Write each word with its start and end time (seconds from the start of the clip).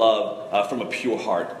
love 0.00 0.52
uh, 0.52 0.66
from 0.66 0.80
a 0.80 0.86
pure 0.86 1.18
heart. 1.18 1.56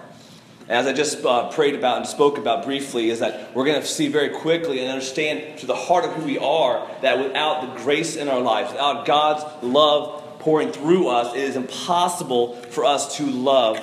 As 0.68 0.86
I 0.86 0.92
just 0.92 1.24
uh, 1.24 1.50
prayed 1.50 1.74
about 1.74 1.98
and 1.98 2.06
spoke 2.06 2.38
about 2.38 2.64
briefly, 2.64 3.10
is 3.10 3.18
that 3.18 3.54
we're 3.54 3.64
going 3.64 3.80
to 3.80 3.86
see 3.86 4.08
very 4.08 4.30
quickly 4.30 4.80
and 4.80 4.88
understand 4.88 5.58
to 5.58 5.66
the 5.66 5.74
heart 5.74 6.04
of 6.04 6.12
who 6.12 6.24
we 6.24 6.38
are 6.38 6.88
that 7.02 7.18
without 7.18 7.62
the 7.62 7.82
grace 7.82 8.16
in 8.16 8.28
our 8.28 8.40
lives, 8.40 8.70
without 8.70 9.04
God's 9.04 9.44
love 9.64 10.38
pouring 10.38 10.72
through 10.72 11.08
us, 11.08 11.34
it 11.34 11.42
is 11.42 11.56
impossible 11.56 12.54
for 12.54 12.84
us 12.84 13.16
to 13.16 13.26
love 13.26 13.78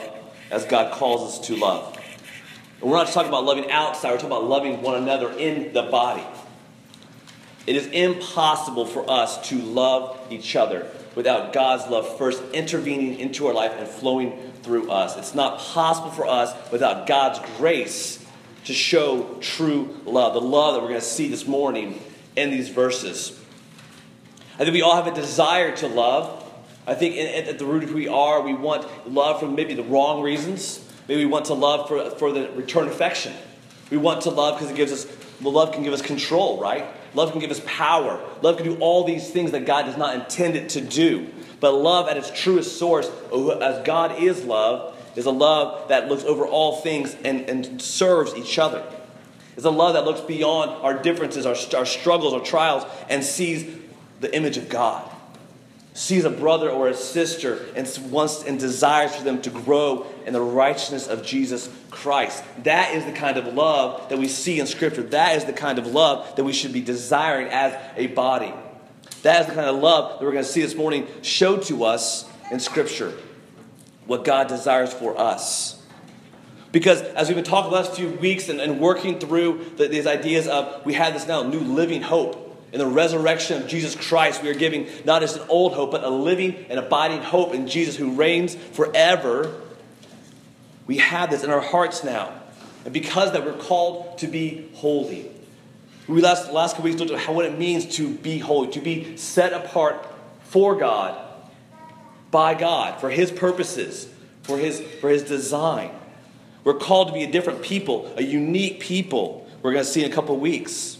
as 0.50 0.66
God 0.66 0.94
calls 0.94 1.40
us 1.40 1.48
to 1.48 1.56
love. 1.56 1.94
And 2.82 2.90
we're 2.90 2.98
not 2.98 3.08
talking 3.10 3.30
about 3.30 3.44
loving 3.44 3.70
outside, 3.70 4.12
we're 4.12 4.18
talking 4.18 4.32
about 4.32 4.46
loving 4.46 4.82
one 4.82 4.96
another 4.96 5.32
in 5.34 5.74
the 5.74 5.84
body. 5.84 6.24
It 7.66 7.76
is 7.76 7.88
impossible 7.88 8.86
for 8.86 9.10
us 9.10 9.50
to 9.50 9.58
love 9.58 10.18
each 10.30 10.56
other 10.56 10.90
without 11.16 11.52
God's 11.52 11.90
love 11.92 12.18
first 12.18 12.42
intervening 12.54 13.20
into 13.20 13.48
our 13.48 13.54
life 13.54 13.74
and 13.78 13.88
flowing 13.88 14.47
through 14.64 14.92
us. 14.92 15.18
It's 15.18 15.36
not 15.36 15.60
possible 15.60 16.12
for 16.12 16.28
us 16.28 16.54
without 16.72 17.08
God's 17.08 17.40
grace 17.58 18.24
to 18.66 18.74
show 18.74 19.38
true 19.40 19.96
love, 20.06 20.34
the 20.34 20.42
love 20.42 20.76
that 20.76 20.82
we're 20.82 20.90
going 20.90 21.00
to 21.00 21.06
see 21.06 21.30
this 21.30 21.48
morning 21.48 22.02
in 22.36 22.52
these 22.52 22.70
verses. 22.70 23.40
I 24.56 24.60
think 24.60 24.74
we 24.74 24.82
all 24.82 24.96
have 24.96 25.08
a 25.08 25.16
desire 25.16 25.76
to 25.78 25.88
love. 25.88 26.44
I 26.86 26.96
think 26.96 27.18
at 27.18 27.60
the 27.60 27.66
root 27.66 27.84
of 27.84 27.90
who 27.90 27.96
we 27.96 28.08
are, 28.08 28.42
we 28.42 28.54
want 28.54 28.88
love 29.12 29.40
for 29.40 29.48
maybe 29.48 29.74
the 29.74 29.84
wrong 29.84 30.22
reasons. 30.22 30.84
Maybe 31.08 31.24
we 31.24 31.32
want 31.32 31.46
to 31.46 31.54
love 31.54 31.88
for, 31.88 32.10
for 32.12 32.32
the 32.32 32.50
return 32.52 32.88
affection. 32.88 33.34
We 33.90 33.98
want 33.98 34.22
to 34.24 34.30
love 34.30 34.58
because 34.58 34.72
it 34.72 34.76
gives 34.76 34.92
us, 34.92 35.08
well, 35.42 35.54
love 35.54 35.72
can 35.74 35.84
give 35.84 35.94
us 35.94 36.02
control, 36.02 36.60
right? 36.60 36.86
Love 37.14 37.32
can 37.32 37.40
give 37.40 37.52
us 37.52 37.62
power. 37.66 38.22
Love 38.42 38.58
can 38.58 38.66
do 38.66 38.78
all 38.80 39.04
these 39.04 39.30
things 39.30 39.52
that 39.52 39.66
God 39.66 39.84
does 39.84 39.98
not 39.98 40.16
intend 40.16 40.56
it 40.56 40.70
to 40.70 40.82
do. 40.82 41.28
But 41.60 41.74
love 41.74 42.08
at 42.08 42.18
its 42.18 42.30
truest 42.32 42.78
source, 42.78 43.10
oh, 43.32 43.50
as 43.50 43.86
God 43.86 44.22
is 44.22 44.44
love, 44.44 44.96
is 45.16 45.26
a 45.26 45.32
love 45.32 45.90
that 45.90 46.08
looks 46.08 46.24
over 46.24 46.46
all 46.46 46.78
things 46.82 47.16
and, 47.24 47.42
and 47.50 47.82
serves 47.82 48.36
each 48.36 48.60
other. 48.60 48.84
It's 49.56 49.66
a 49.66 49.72
love 49.72 49.94
that 49.94 50.06
looks 50.06 50.22
beyond 50.22 50.72
our 50.84 51.02
differences, 51.02 51.46
our, 51.46 51.56
our 51.78 51.86
struggles, 51.86 52.34
our 52.34 52.44
trials, 52.44 52.86
and 53.10 53.24
sees 53.24 53.66
the 54.20 54.36
image 54.36 54.58
of 54.58 54.70
God 54.70 55.10
sees 55.98 56.26
a 56.26 56.30
brother 56.30 56.70
or 56.70 56.90
a 56.90 56.94
sister 56.94 57.66
and 57.76 57.92
wants 58.12 58.44
and 58.44 58.60
desires 58.60 59.16
for 59.16 59.24
them 59.24 59.42
to 59.42 59.50
grow 59.50 60.06
in 60.28 60.34
the 60.34 60.40
righteousness 60.40 61.08
of 61.08 61.26
Jesus 61.26 61.72
Christ. 61.90 62.44
That 62.64 62.94
is 62.94 63.04
the 63.06 63.12
kind 63.12 63.36
of 63.36 63.52
love 63.56 64.08
that 64.10 64.20
we 64.20 64.28
see 64.28 64.60
in 64.60 64.68
Scripture. 64.68 65.02
That 65.02 65.36
is 65.38 65.46
the 65.46 65.54
kind 65.54 65.80
of 65.80 65.88
love 65.88 66.36
that 66.36 66.44
we 66.44 66.54
should 66.54 66.72
be 66.72 66.82
desiring 66.82 67.48
as 67.48 67.76
a 67.96 68.06
body. 68.08 68.54
That 69.24 69.42
is 69.42 69.48
the 69.48 69.54
kind 69.54 69.68
of 69.68 69.82
love 69.82 70.20
that 70.20 70.26
we're 70.26 70.32
going 70.32 70.44
to 70.44 70.50
see 70.50 70.62
this 70.62 70.76
morning 70.76 71.08
showed 71.22 71.64
to 71.64 71.84
us 71.86 72.30
in 72.52 72.60
Scripture. 72.60 73.14
What 74.06 74.24
God 74.24 74.48
desires 74.48 74.94
for 74.94 75.20
us. 75.20 75.82
Because 76.72 77.02
as 77.02 77.28
we've 77.28 77.36
been 77.36 77.46
talking 77.46 77.72
the 77.72 77.78
last 77.78 77.94
few 77.94 78.10
weeks 78.10 78.50
and, 78.50 78.62
and 78.62 78.80
working 78.80 79.20
through 79.20 79.66
the, 79.78 79.88
these 79.88 80.06
ideas 80.06 80.48
of 80.48 80.86
we 80.86 80.94
have 80.94 81.14
this 81.14 81.28
now 81.28 81.44
new 81.44 81.60
living 81.60 82.02
hope 82.02 82.48
in 82.72 82.80
the 82.80 82.86
resurrection 82.86 83.62
of 83.62 83.68
Jesus 83.68 83.96
Christ, 83.96 84.44
we 84.44 84.50
are 84.50 84.54
giving 84.54 84.88
not 85.06 85.22
just 85.22 85.38
an 85.38 85.48
old 85.50 85.74
hope, 85.74 85.92
but 85.92 86.04
a 86.04 86.10
living 86.10 86.66
and 86.70 86.78
abiding 86.78 87.22
hope 87.22 87.54
in 87.54 87.68
Jesus 87.68 87.96
who 87.96 88.12
reigns 88.12 88.56
forever. 88.56 89.62
We 90.86 90.98
have 90.98 91.30
this 91.30 91.44
in 91.44 91.50
our 91.50 91.62
hearts 91.62 92.04
now. 92.04 92.34
And 92.84 92.94
because 92.94 93.32
that, 93.32 93.46
we're 93.46 93.58
called 93.58 94.18
to 94.20 94.28
be 94.28 94.70
holy. 94.76 95.32
We 96.08 96.22
last, 96.22 96.52
last 96.52 96.76
couple 96.76 96.86
weeks 96.86 97.00
looked 97.00 97.12
at 97.12 97.20
how, 97.20 97.34
what 97.34 97.46
it 97.46 97.58
means 97.58 97.98
to 97.98 98.10
be 98.10 98.40
holy, 98.40 98.72
to 98.72 98.80
be 98.80 99.18
set 99.18 99.52
apart 99.52 100.06
for 100.44 100.76
God, 100.76 101.22
by 102.32 102.54
God, 102.54 103.02
for 103.02 103.10
His 103.10 103.32
purposes, 103.32 104.08
for 104.44 104.58
His, 104.58 104.80
for 104.80 105.10
his 105.10 105.24
design. 105.24 105.92
We're 106.64 106.76
called 106.76 107.10
to 107.10 107.14
be 107.14 107.24
a 107.24 107.32
different 107.32 107.62
people, 107.62 108.14
a 108.18 108.24
unique 108.24 108.80
people. 108.80 109.48
We're 109.62 109.74
going 109.74 109.84
to 109.84 109.90
see 109.90 110.04
in 110.04 110.12
a 110.12 110.14
couple 110.14 110.38
weeks 110.38 110.98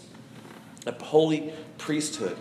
a 0.86 0.92
holy 0.92 1.54
priesthood. 1.78 2.38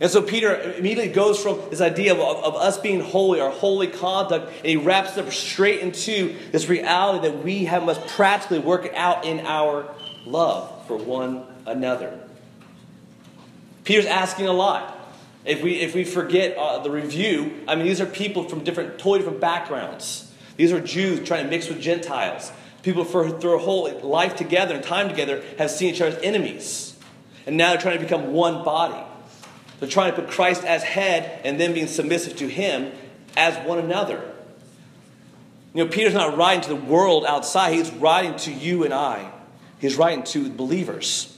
And 0.00 0.10
so 0.10 0.20
Peter 0.20 0.74
immediately 0.76 1.12
goes 1.12 1.42
from 1.42 1.60
this 1.70 1.80
idea 1.80 2.12
of, 2.12 2.20
of, 2.20 2.54
us 2.54 2.76
being 2.76 3.00
holy, 3.00 3.40
our 3.40 3.50
holy 3.50 3.86
conduct, 3.86 4.48
and 4.58 4.66
he 4.66 4.76
wraps 4.76 5.16
it 5.16 5.24
up 5.24 5.32
straight 5.32 5.80
into 5.80 6.36
this 6.52 6.68
reality 6.68 7.28
that 7.28 7.42
we 7.42 7.64
have 7.64 7.82
must 7.82 8.06
practically 8.08 8.58
work 8.58 8.90
out 8.94 9.24
in 9.24 9.40
our 9.46 9.94
love 10.26 10.86
for 10.86 10.96
one 10.96 11.44
another. 11.64 12.20
Peter's 13.84 14.06
asking 14.06 14.46
a 14.46 14.52
lot. 14.52 14.92
If 15.44 15.62
we, 15.62 15.74
if 15.76 15.94
we 15.94 16.04
forget 16.04 16.56
uh, 16.58 16.80
the 16.80 16.90
review, 16.90 17.62
I 17.68 17.76
mean, 17.76 17.86
these 17.86 18.00
are 18.00 18.06
people 18.06 18.48
from 18.48 18.64
different, 18.64 18.98
totally 18.98 19.20
different 19.20 19.40
backgrounds. 19.40 20.32
These 20.56 20.72
are 20.72 20.80
Jews 20.80 21.26
trying 21.26 21.44
to 21.44 21.50
mix 21.50 21.68
with 21.68 21.80
Gentiles. 21.80 22.50
People 22.82 23.04
for 23.04 23.30
their 23.30 23.56
whole 23.58 23.88
life 24.00 24.36
together 24.36 24.74
and 24.74 24.82
time 24.82 25.08
together 25.08 25.44
have 25.58 25.70
seen 25.70 25.94
each 25.94 26.00
other 26.00 26.16
as 26.16 26.22
enemies. 26.22 26.98
And 27.46 27.56
now 27.56 27.70
they're 27.70 27.80
trying 27.80 27.98
to 27.98 28.02
become 28.02 28.32
one 28.32 28.64
body. 28.64 29.00
They're 29.78 29.88
trying 29.88 30.12
to 30.12 30.20
put 30.20 30.30
Christ 30.30 30.64
as 30.64 30.82
head 30.82 31.40
and 31.44 31.60
then 31.60 31.74
being 31.74 31.86
submissive 31.86 32.36
to 32.38 32.48
him 32.48 32.90
as 33.36 33.56
one 33.66 33.78
another. 33.78 34.32
You 35.74 35.84
know, 35.84 35.90
Peter's 35.90 36.14
not 36.14 36.36
writing 36.36 36.62
to 36.62 36.68
the 36.70 36.74
world 36.76 37.24
outside, 37.24 37.74
he's 37.74 37.92
writing 37.92 38.36
to 38.38 38.52
you 38.52 38.84
and 38.84 38.94
I. 38.94 39.30
He's 39.78 39.96
writing 39.96 40.24
to 40.24 40.50
believers. 40.50 41.36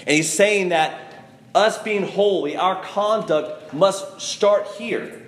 And 0.00 0.10
he's 0.10 0.32
saying 0.32 0.70
that 0.70 1.24
us 1.54 1.78
being 1.82 2.06
holy, 2.06 2.56
our 2.56 2.82
conduct 2.82 3.72
must 3.72 4.20
start 4.20 4.66
here. 4.78 5.22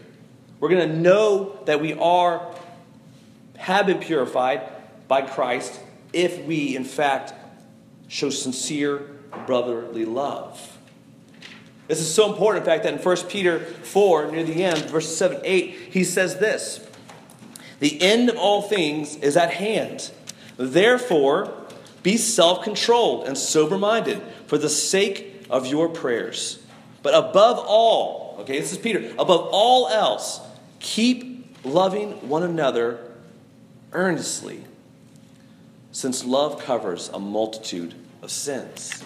We're 0.58 0.68
going 0.68 0.88
to 0.88 0.96
know 0.96 1.58
that 1.66 1.80
we 1.80 1.94
are 1.94 2.54
have 3.56 3.86
been 3.86 3.98
purified 3.98 4.62
by 5.08 5.22
Christ 5.22 5.80
if 6.12 6.44
we 6.44 6.76
in 6.76 6.84
fact 6.84 7.32
show 8.08 8.30
sincere 8.30 8.98
brotherly 9.46 10.04
love. 10.04 10.78
This 11.88 12.00
is 12.00 12.12
so 12.12 12.30
important, 12.32 12.64
in 12.64 12.70
fact, 12.70 12.82
that 12.84 12.94
in 12.94 12.98
1 12.98 13.16
Peter 13.28 13.60
4, 13.60 14.32
near 14.32 14.42
the 14.42 14.64
end, 14.64 14.86
verses 14.86 15.16
7 15.16 15.40
8, 15.44 15.70
he 15.90 16.04
says 16.04 16.38
this 16.38 16.86
The 17.78 18.00
end 18.02 18.28
of 18.28 18.36
all 18.36 18.62
things 18.62 19.16
is 19.16 19.36
at 19.36 19.52
hand. 19.52 20.10
Therefore, 20.56 21.65
be 22.06 22.16
self 22.16 22.62
controlled 22.62 23.26
and 23.26 23.36
sober 23.36 23.76
minded 23.76 24.22
for 24.46 24.56
the 24.56 24.68
sake 24.68 25.44
of 25.50 25.66
your 25.66 25.88
prayers. 25.88 26.64
But 27.02 27.14
above 27.14 27.58
all, 27.58 28.36
okay, 28.42 28.60
this 28.60 28.70
is 28.70 28.78
Peter, 28.78 29.12
above 29.18 29.48
all 29.50 29.88
else, 29.88 30.40
keep 30.78 31.56
loving 31.64 32.28
one 32.28 32.44
another 32.44 33.12
earnestly, 33.90 34.62
since 35.90 36.24
love 36.24 36.62
covers 36.62 37.08
a 37.12 37.18
multitude 37.18 37.96
of 38.22 38.30
sins. 38.30 39.02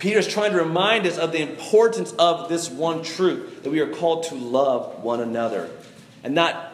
Peter's 0.00 0.26
trying 0.26 0.50
to 0.50 0.58
remind 0.58 1.06
us 1.06 1.16
of 1.16 1.30
the 1.30 1.42
importance 1.42 2.12
of 2.18 2.48
this 2.48 2.68
one 2.68 3.04
truth 3.04 3.62
that 3.62 3.70
we 3.70 3.78
are 3.78 3.94
called 3.94 4.24
to 4.24 4.34
love 4.34 5.04
one 5.04 5.20
another. 5.20 5.70
And 6.24 6.34
not 6.34 6.72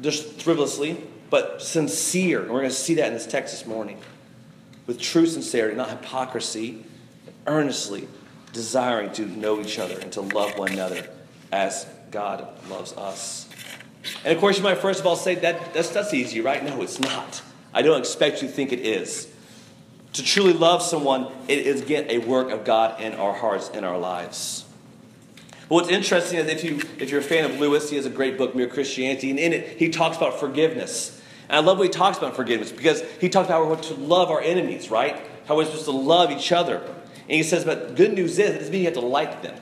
just 0.00 0.40
frivolously, 0.40 1.02
but 1.30 1.62
sincere. 1.62 2.42
And 2.42 2.50
we're 2.50 2.60
going 2.60 2.70
to 2.70 2.76
see 2.76 2.94
that 2.94 3.08
in 3.08 3.14
this 3.14 3.26
text 3.26 3.52
this 3.52 3.66
morning. 3.66 3.98
With 4.86 5.00
true 5.00 5.26
sincerity, 5.26 5.76
not 5.76 5.90
hypocrisy, 5.90 6.84
earnestly 7.46 8.08
desiring 8.52 9.12
to 9.12 9.26
know 9.26 9.60
each 9.60 9.78
other 9.78 9.98
and 9.98 10.12
to 10.12 10.20
love 10.20 10.56
one 10.58 10.72
another 10.72 11.08
as 11.52 11.86
God 12.10 12.48
loves 12.70 12.92
us. 12.94 13.48
And 14.24 14.32
of 14.32 14.40
course, 14.40 14.56
you 14.56 14.62
might 14.62 14.78
first 14.78 15.00
of 15.00 15.06
all 15.06 15.16
say 15.16 15.34
that 15.36 15.74
that's, 15.74 15.90
that's 15.90 16.14
easy, 16.14 16.40
right? 16.40 16.64
No, 16.64 16.82
it's 16.82 17.00
not. 17.00 17.42
I 17.74 17.82
don't 17.82 17.98
expect 17.98 18.42
you 18.42 18.48
to 18.48 18.54
think 18.54 18.72
it 18.72 18.80
is. 18.80 19.28
To 20.14 20.22
truly 20.22 20.54
love 20.54 20.82
someone, 20.82 21.30
it 21.48 21.58
is 21.58 21.82
get 21.82 22.10
a 22.10 22.18
work 22.18 22.50
of 22.50 22.64
God 22.64 23.00
in 23.00 23.12
our 23.14 23.34
hearts, 23.34 23.68
in 23.70 23.84
our 23.84 23.98
lives. 23.98 24.64
But 25.68 25.74
what's 25.74 25.88
interesting 25.88 26.38
is 26.38 26.46
if 26.46 26.64
you 26.64 26.80
if 26.98 27.10
you're 27.10 27.20
a 27.20 27.24
fan 27.24 27.44
of 27.44 27.58
Lewis, 27.60 27.90
he 27.90 27.96
has 27.96 28.06
a 28.06 28.10
great 28.10 28.38
book, 28.38 28.54
Mere 28.54 28.68
Christianity, 28.68 29.30
and 29.30 29.38
in 29.38 29.52
it 29.52 29.78
he 29.78 29.90
talks 29.90 30.16
about 30.16 30.38
forgiveness. 30.38 31.15
And 31.48 31.56
I 31.56 31.60
love 31.60 31.78
what 31.78 31.84
he 31.84 31.90
talks 31.90 32.18
about 32.18 32.36
forgiveness 32.36 32.72
because 32.72 33.02
he 33.20 33.28
talks 33.28 33.48
about 33.48 33.64
how 33.64 33.68
we're 33.68 33.76
to 33.76 33.94
love 33.94 34.30
our 34.30 34.40
enemies, 34.40 34.90
right? 34.90 35.20
How 35.46 35.56
we're 35.56 35.64
supposed 35.64 35.84
to 35.84 35.92
love 35.92 36.30
each 36.30 36.52
other. 36.52 36.78
And 36.78 37.34
he 37.34 37.42
says, 37.42 37.64
but 37.64 37.94
good 37.94 38.14
news 38.14 38.38
is, 38.38 38.50
it 38.50 38.58
doesn't 38.58 38.72
mean 38.72 38.80
you 38.80 38.86
have 38.86 38.94
to 38.94 39.00
like 39.00 39.42
them. 39.42 39.58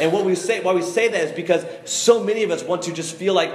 And 0.00 0.12
what 0.12 0.24
we 0.24 0.34
say, 0.34 0.62
why 0.62 0.72
we 0.72 0.82
say 0.82 1.08
that 1.08 1.24
is 1.24 1.32
because 1.32 1.64
so 1.84 2.22
many 2.22 2.44
of 2.44 2.50
us 2.50 2.62
want 2.62 2.82
to 2.82 2.92
just 2.92 3.16
feel 3.16 3.34
like 3.34 3.52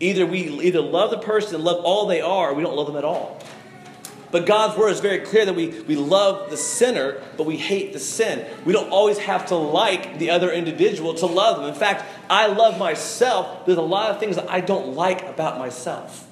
either 0.00 0.26
we 0.26 0.48
either 0.60 0.80
love 0.80 1.10
the 1.10 1.18
person 1.18 1.54
and 1.54 1.64
love 1.64 1.84
all 1.84 2.06
they 2.06 2.20
are, 2.20 2.50
or 2.50 2.54
we 2.54 2.62
don't 2.62 2.74
love 2.74 2.86
them 2.86 2.96
at 2.96 3.04
all. 3.04 3.40
But 4.30 4.46
God's 4.46 4.78
word 4.78 4.90
is 4.90 5.00
very 5.00 5.20
clear 5.20 5.44
that 5.44 5.54
we, 5.54 5.68
we 5.82 5.96
love 5.96 6.50
the 6.50 6.56
sinner, 6.56 7.20
but 7.36 7.46
we 7.46 7.56
hate 7.56 7.92
the 7.92 7.98
sin. 7.98 8.46
We 8.64 8.72
don't 8.72 8.90
always 8.90 9.18
have 9.18 9.46
to 9.46 9.56
like 9.56 10.18
the 10.18 10.30
other 10.30 10.52
individual 10.52 11.14
to 11.14 11.26
love 11.26 11.58
them. 11.58 11.66
In 11.66 11.74
fact, 11.74 12.04
I 12.28 12.46
love 12.46 12.78
myself. 12.78 13.66
There's 13.66 13.78
a 13.78 13.82
lot 13.82 14.10
of 14.10 14.20
things 14.20 14.36
that 14.36 14.48
I 14.48 14.60
don't 14.60 14.94
like 14.94 15.22
about 15.26 15.58
myself. 15.58 16.26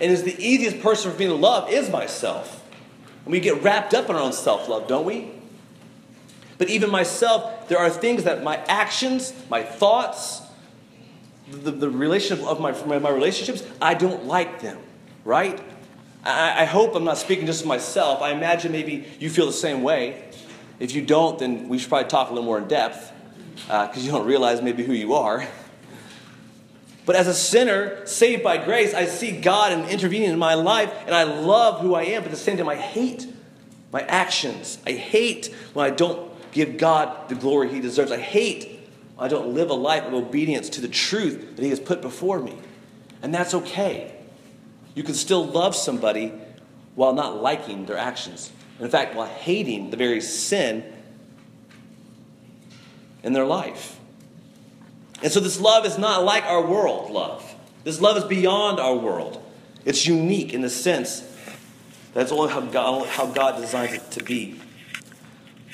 And 0.00 0.10
is 0.10 0.24
the 0.24 0.36
easiest 0.44 0.80
person 0.80 1.12
for 1.12 1.18
me 1.18 1.26
to 1.26 1.34
love 1.34 1.70
is 1.70 1.88
myself. 1.90 2.62
And 3.24 3.32
we 3.32 3.40
get 3.40 3.62
wrapped 3.62 3.94
up 3.94 4.08
in 4.10 4.16
our 4.16 4.22
own 4.22 4.32
self 4.32 4.68
love, 4.68 4.88
don't 4.88 5.04
we? 5.04 5.30
But 6.58 6.68
even 6.70 6.90
myself, 6.90 7.68
there 7.68 7.78
are 7.78 7.90
things 7.90 8.24
that 8.24 8.42
my 8.42 8.56
actions, 8.68 9.32
my 9.50 9.62
thoughts, 9.62 10.42
the, 11.50 11.70
the 11.70 11.90
relationship 11.90 12.44
of 12.46 12.60
my, 12.60 12.72
my 12.98 13.10
relationships, 13.10 13.64
I 13.80 13.94
don't 13.94 14.26
like 14.26 14.60
them, 14.60 14.78
right? 15.24 15.60
I, 16.24 16.62
I 16.62 16.64
hope 16.64 16.94
I'm 16.94 17.04
not 17.04 17.18
speaking 17.18 17.46
just 17.46 17.62
to 17.62 17.66
myself. 17.66 18.22
I 18.22 18.30
imagine 18.30 18.72
maybe 18.72 19.06
you 19.18 19.30
feel 19.30 19.46
the 19.46 19.52
same 19.52 19.82
way. 19.82 20.30
If 20.78 20.94
you 20.94 21.02
don't, 21.02 21.38
then 21.38 21.68
we 21.68 21.78
should 21.78 21.88
probably 21.88 22.08
talk 22.08 22.30
a 22.30 22.32
little 22.32 22.44
more 22.44 22.58
in 22.58 22.68
depth 22.68 23.12
because 23.66 23.96
uh, 23.96 24.00
you 24.00 24.10
don't 24.10 24.26
realize 24.26 24.60
maybe 24.62 24.84
who 24.84 24.92
you 24.92 25.14
are. 25.14 25.46
But 27.06 27.16
as 27.16 27.26
a 27.26 27.34
sinner 27.34 28.06
saved 28.06 28.42
by 28.42 28.56
grace, 28.64 28.94
I 28.94 29.06
see 29.06 29.38
God 29.38 29.72
and 29.72 29.88
intervening 29.90 30.30
in 30.30 30.38
my 30.38 30.54
life, 30.54 30.92
and 31.06 31.14
I 31.14 31.24
love 31.24 31.80
who 31.80 31.94
I 31.94 32.04
am. 32.04 32.22
But 32.22 32.28
at 32.28 32.36
the 32.36 32.36
same 32.36 32.56
time, 32.56 32.68
I 32.68 32.76
hate 32.76 33.26
my 33.92 34.00
actions. 34.02 34.78
I 34.86 34.92
hate 34.92 35.54
when 35.74 35.84
I 35.84 35.90
don't 35.90 36.32
give 36.52 36.78
God 36.78 37.28
the 37.28 37.34
glory 37.34 37.68
He 37.68 37.80
deserves. 37.80 38.10
I 38.10 38.18
hate 38.18 38.74
I 39.18 39.28
don't 39.28 39.54
live 39.54 39.70
a 39.70 39.74
life 39.74 40.04
of 40.04 40.14
obedience 40.14 40.68
to 40.70 40.80
the 40.80 40.88
truth 40.88 41.56
that 41.56 41.62
He 41.62 41.70
has 41.70 41.80
put 41.80 42.02
before 42.02 42.40
me. 42.40 42.58
And 43.22 43.32
that's 43.32 43.54
okay. 43.54 44.14
You 44.94 45.02
can 45.02 45.14
still 45.14 45.44
love 45.44 45.74
somebody 45.76 46.32
while 46.94 47.12
not 47.12 47.40
liking 47.40 47.86
their 47.86 47.96
actions. 47.96 48.50
In 48.80 48.88
fact, 48.90 49.14
while 49.14 49.28
hating 49.28 49.90
the 49.90 49.96
very 49.96 50.20
sin 50.20 50.84
in 53.22 53.32
their 53.32 53.46
life. 53.46 53.98
And 55.24 55.32
so, 55.32 55.40
this 55.40 55.58
love 55.58 55.86
is 55.86 55.96
not 55.96 56.22
like 56.22 56.44
our 56.44 56.60
world 56.60 57.10
love. 57.10 57.54
This 57.82 57.98
love 57.98 58.18
is 58.18 58.24
beyond 58.24 58.78
our 58.78 58.94
world. 58.94 59.42
It's 59.86 60.06
unique 60.06 60.52
in 60.52 60.60
the 60.60 60.68
sense 60.68 61.26
that's 62.12 62.30
only 62.30 62.52
how 62.52 62.60
God, 62.60 63.08
how 63.08 63.26
God 63.26 63.58
designed 63.58 63.94
it 63.94 64.10
to 64.12 64.22
be. 64.22 64.60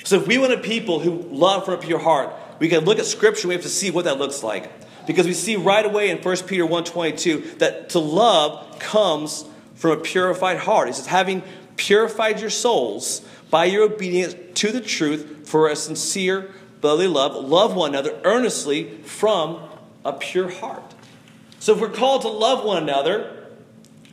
So, 0.05 0.15
if 0.15 0.25
we 0.25 0.37
want 0.37 0.53
a 0.53 0.57
people 0.57 1.01
who 1.01 1.23
love 1.29 1.65
from 1.65 1.73
a 1.73 1.77
pure 1.77 1.99
heart, 1.99 2.33
we 2.59 2.69
can 2.69 2.85
look 2.85 2.97
at 2.97 3.05
Scripture. 3.05 3.49
We 3.49 3.53
have 3.53 3.63
to 3.63 3.69
see 3.69 3.91
what 3.91 4.05
that 4.05 4.17
looks 4.17 4.41
like, 4.41 4.71
because 5.05 5.27
we 5.27 5.33
see 5.33 5.57
right 5.57 5.85
away 5.85 6.11
in 6.11 6.19
1 6.19 6.37
Peter 6.47 6.63
1.22 6.63 7.59
that 7.59 7.89
to 7.89 7.99
love 7.99 8.79
comes 8.79 9.43
from 9.75 9.91
a 9.91 9.97
purified 9.97 10.59
heart. 10.59 10.87
He 10.87 10.93
says, 10.93 11.07
having 11.07 11.43
purified 11.75 12.39
your 12.39 12.49
souls 12.49 13.19
by 13.49 13.65
your 13.65 13.83
obedience 13.83 14.33
to 14.61 14.71
the 14.71 14.79
truth 14.79 15.49
for 15.49 15.67
a 15.67 15.75
sincere 15.75 16.53
brotherly 16.81 17.07
love, 17.07 17.35
love 17.35 17.75
one 17.75 17.91
another 17.91 18.19
earnestly 18.23 18.97
from 19.03 19.61
a 20.03 20.13
pure 20.13 20.49
heart. 20.49 20.95
So, 21.59 21.73
if 21.73 21.79
we're 21.79 21.89
called 21.89 22.23
to 22.23 22.27
love 22.27 22.65
one 22.65 22.81
another 22.81 23.47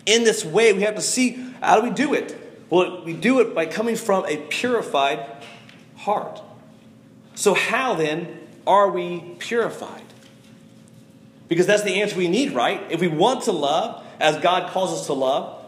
in 0.05 0.25
this 0.25 0.44
way, 0.44 0.73
we 0.73 0.82
have 0.82 0.94
to 0.94 1.00
see 1.00 1.44
how 1.61 1.81
do 1.81 1.88
we 1.88 1.94
do 1.94 2.15
it? 2.15 2.37
Well, 2.70 3.03
we 3.05 3.15
do 3.15 3.41
it 3.41 3.55
by 3.55 3.67
coming 3.67 3.97
from 3.97 4.26
a 4.26 4.37
purified 4.37 5.25
heart. 5.97 6.43
So, 7.35 7.55
how 7.55 7.94
then 7.94 8.38
are 8.67 8.91
we 8.91 9.20
purified? 9.38 10.03
Because 11.49 11.67
that's 11.67 11.82
the 11.82 12.03
answer 12.03 12.17
we 12.17 12.29
need, 12.29 12.53
right? 12.53 12.82
If 12.91 13.00
we 13.00 13.09
want 13.09 13.44
to 13.44 13.53
love 13.53 14.05
as 14.20 14.37
God 14.37 14.70
calls 14.70 14.93
us 14.93 15.06
to 15.06 15.15
love, 15.15 15.65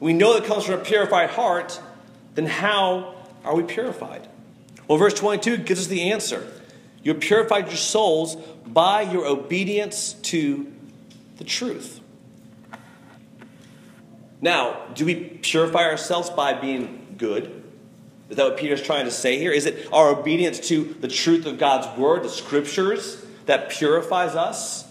we 0.00 0.14
know 0.14 0.34
that 0.34 0.44
comes 0.44 0.64
from 0.64 0.80
a 0.80 0.84
purified 0.84 1.30
heart, 1.30 1.80
then 2.34 2.46
how 2.46 3.14
are 3.44 3.54
we 3.54 3.62
purified? 3.62 4.26
Well, 4.88 4.98
verse 4.98 5.14
22 5.14 5.58
gives 5.58 5.80
us 5.80 5.86
the 5.86 6.10
answer. 6.12 6.46
You 7.02 7.14
purified 7.14 7.68
your 7.68 7.76
souls 7.76 8.36
by 8.66 9.02
your 9.02 9.26
obedience 9.26 10.14
to 10.14 10.72
the 11.38 11.44
truth. 11.44 12.00
Now, 14.40 14.86
do 14.94 15.04
we 15.04 15.14
purify 15.14 15.84
ourselves 15.84 16.30
by 16.30 16.54
being 16.54 17.14
good? 17.16 17.62
Is 18.28 18.36
that 18.36 18.44
what 18.44 18.56
Peter's 18.56 18.82
trying 18.82 19.04
to 19.04 19.10
say 19.10 19.38
here? 19.38 19.52
Is 19.52 19.66
it 19.66 19.88
our 19.92 20.08
obedience 20.08 20.60
to 20.68 20.84
the 21.00 21.08
truth 21.08 21.46
of 21.46 21.58
God's 21.58 21.86
word, 21.98 22.24
the 22.24 22.28
scriptures, 22.28 23.24
that 23.46 23.70
purifies 23.70 24.34
us? 24.34 24.84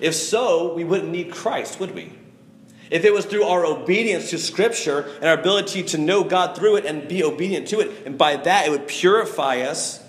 If 0.00 0.14
so, 0.14 0.74
we 0.74 0.84
wouldn't 0.84 1.10
need 1.10 1.32
Christ, 1.32 1.80
would 1.80 1.94
we? 1.94 2.12
If 2.90 3.04
it 3.04 3.12
was 3.12 3.24
through 3.24 3.44
our 3.44 3.64
obedience 3.64 4.30
to 4.30 4.38
Scripture 4.38 5.10
and 5.16 5.24
our 5.24 5.34
ability 5.34 5.82
to 5.84 5.98
know 5.98 6.22
God 6.24 6.56
through 6.56 6.76
it 6.76 6.84
and 6.84 7.08
be 7.08 7.24
obedient 7.24 7.68
to 7.68 7.80
it, 7.80 8.06
and 8.06 8.16
by 8.16 8.36
that 8.36 8.66
it 8.66 8.70
would 8.70 8.86
purify 8.86 9.60
us, 9.60 10.04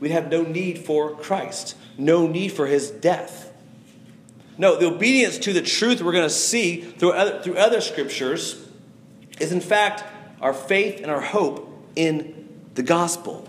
we'd 0.00 0.12
have 0.12 0.30
no 0.30 0.42
need 0.42 0.78
for 0.78 1.14
Christ, 1.16 1.76
no 1.98 2.26
need 2.26 2.48
for 2.52 2.66
His 2.66 2.90
death. 2.90 3.52
No, 4.58 4.76
the 4.76 4.86
obedience 4.86 5.36
to 5.38 5.52
the 5.52 5.60
truth 5.60 6.00
we're 6.00 6.12
going 6.12 6.24
to 6.24 6.30
see 6.30 6.80
through 6.80 7.12
other, 7.12 7.42
through 7.42 7.56
other 7.56 7.80
Scriptures 7.80 8.66
is, 9.38 9.52
in 9.52 9.60
fact, 9.60 10.02
our 10.40 10.54
faith 10.54 11.00
and 11.02 11.10
our 11.10 11.20
hope 11.20 11.70
in 11.94 12.48
the 12.74 12.82
gospel. 12.82 13.48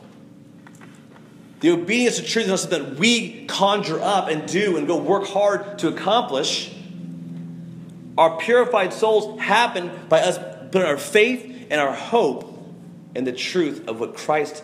The 1.59 1.71
obedience 1.71 2.17
to 2.17 2.23
truth 2.23 2.45
is 2.45 2.49
not 2.49 2.59
something 2.59 2.83
that 2.83 2.99
we 2.99 3.45
conjure 3.45 3.99
up 3.99 4.27
and 4.29 4.47
do 4.47 4.77
and 4.77 4.85
go 4.85 4.97
work 4.97 5.25
hard 5.27 5.79
to 5.79 5.87
accomplish. 5.87 6.73
Our 8.17 8.37
purified 8.37 8.93
souls 8.93 9.39
happen 9.39 9.91
by 10.09 10.21
us 10.21 10.37
putting 10.71 10.87
our 10.87 10.97
faith 10.97 11.67
and 11.69 11.79
our 11.79 11.93
hope 11.93 12.53
in 13.15 13.23
the 13.23 13.31
truth 13.31 13.87
of 13.87 13.99
what 13.99 14.15
Christ 14.15 14.63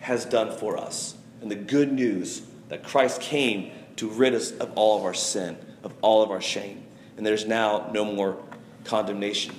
has 0.00 0.24
done 0.24 0.56
for 0.56 0.76
us 0.76 1.14
and 1.40 1.50
the 1.50 1.56
good 1.56 1.92
news 1.92 2.42
that 2.68 2.82
Christ 2.82 3.20
came 3.20 3.70
to 3.96 4.08
rid 4.08 4.34
us 4.34 4.50
of 4.52 4.72
all 4.74 4.98
of 4.98 5.04
our 5.04 5.14
sin, 5.14 5.56
of 5.82 5.92
all 6.00 6.22
of 6.22 6.30
our 6.30 6.40
shame. 6.40 6.82
And 7.16 7.26
there's 7.26 7.46
now 7.46 7.90
no 7.92 8.04
more 8.04 8.38
condemnation. 8.84 9.54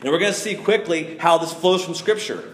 And 0.00 0.10
we're 0.10 0.18
going 0.18 0.32
to 0.32 0.38
see 0.38 0.54
quickly 0.54 1.16
how 1.18 1.38
this 1.38 1.52
flows 1.52 1.84
from 1.84 1.94
Scripture. 1.94 2.52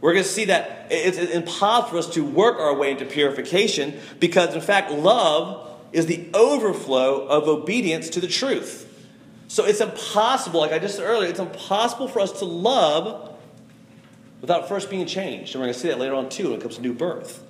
We're 0.00 0.12
going 0.12 0.24
to 0.24 0.28
see 0.28 0.46
that 0.46 0.88
it's 0.90 1.16
impossible 1.16 1.90
for 1.90 1.98
us 1.98 2.14
to 2.14 2.24
work 2.24 2.58
our 2.58 2.74
way 2.74 2.90
into 2.90 3.04
purification 3.04 3.98
because, 4.18 4.54
in 4.54 4.60
fact, 4.60 4.90
love 4.90 5.71
is 5.92 6.06
the 6.06 6.28
overflow 6.34 7.26
of 7.26 7.48
obedience 7.48 8.08
to 8.10 8.20
the 8.20 8.26
truth. 8.26 8.88
So 9.48 9.66
it's 9.66 9.80
impossible, 9.80 10.60
like 10.60 10.72
I 10.72 10.78
just 10.78 10.96
said 10.96 11.04
earlier, 11.04 11.28
it's 11.28 11.38
impossible 11.38 12.08
for 12.08 12.20
us 12.20 12.32
to 12.38 12.46
love 12.46 13.36
without 14.40 14.68
first 14.68 14.88
being 14.88 15.06
changed. 15.06 15.54
And 15.54 15.60
we're 15.60 15.66
going 15.66 15.74
to 15.74 15.80
see 15.80 15.88
that 15.88 15.98
later 15.98 16.14
on 16.14 16.30
too 16.30 16.50
when 16.50 16.58
it 16.58 16.62
comes 16.62 16.76
to 16.76 16.82
new 16.82 16.94
birth. 16.94 17.44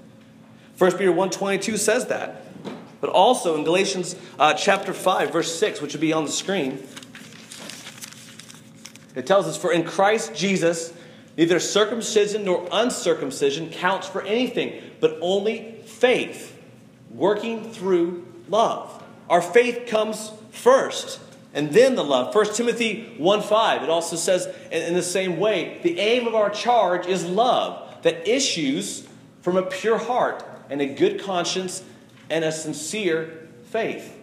1 0.78 0.92
Peter 0.98 1.12
1.22 1.12 1.78
says 1.78 2.06
that. 2.06 2.42
But 3.00 3.10
also 3.10 3.56
in 3.56 3.64
Galatians 3.64 4.16
uh, 4.38 4.54
chapter 4.54 4.92
5, 4.92 5.32
verse 5.32 5.58
6, 5.58 5.80
which 5.80 5.92
will 5.92 6.00
be 6.00 6.12
on 6.12 6.24
the 6.24 6.30
screen, 6.30 6.84
it 9.14 9.26
tells 9.26 9.46
us, 9.46 9.56
For 9.56 9.72
in 9.72 9.84
Christ 9.84 10.34
Jesus, 10.34 10.92
neither 11.36 11.60
circumcision 11.60 12.44
nor 12.44 12.68
uncircumcision 12.72 13.70
counts 13.70 14.08
for 14.08 14.22
anything, 14.22 14.82
but 15.00 15.18
only 15.20 15.82
faith, 15.84 16.56
working 17.10 17.70
through 17.72 18.26
love. 18.52 19.02
Our 19.28 19.42
faith 19.42 19.88
comes 19.88 20.30
first 20.52 21.18
and 21.54 21.72
then 21.72 21.96
the 21.96 22.04
love. 22.04 22.34
1 22.34 22.54
Timothy 22.54 23.14
1 23.18 23.42
5, 23.42 23.82
it 23.82 23.90
also 23.90 24.16
says 24.16 24.46
in 24.70 24.94
the 24.94 25.02
same 25.02 25.38
way 25.38 25.80
the 25.82 25.98
aim 25.98 26.28
of 26.28 26.34
our 26.34 26.50
charge 26.50 27.06
is 27.06 27.24
love 27.24 28.02
that 28.02 28.28
issues 28.28 29.08
from 29.40 29.56
a 29.56 29.62
pure 29.62 29.98
heart 29.98 30.44
and 30.70 30.80
a 30.80 30.86
good 30.86 31.20
conscience 31.20 31.82
and 32.30 32.44
a 32.44 32.52
sincere 32.52 33.48
faith. 33.64 34.18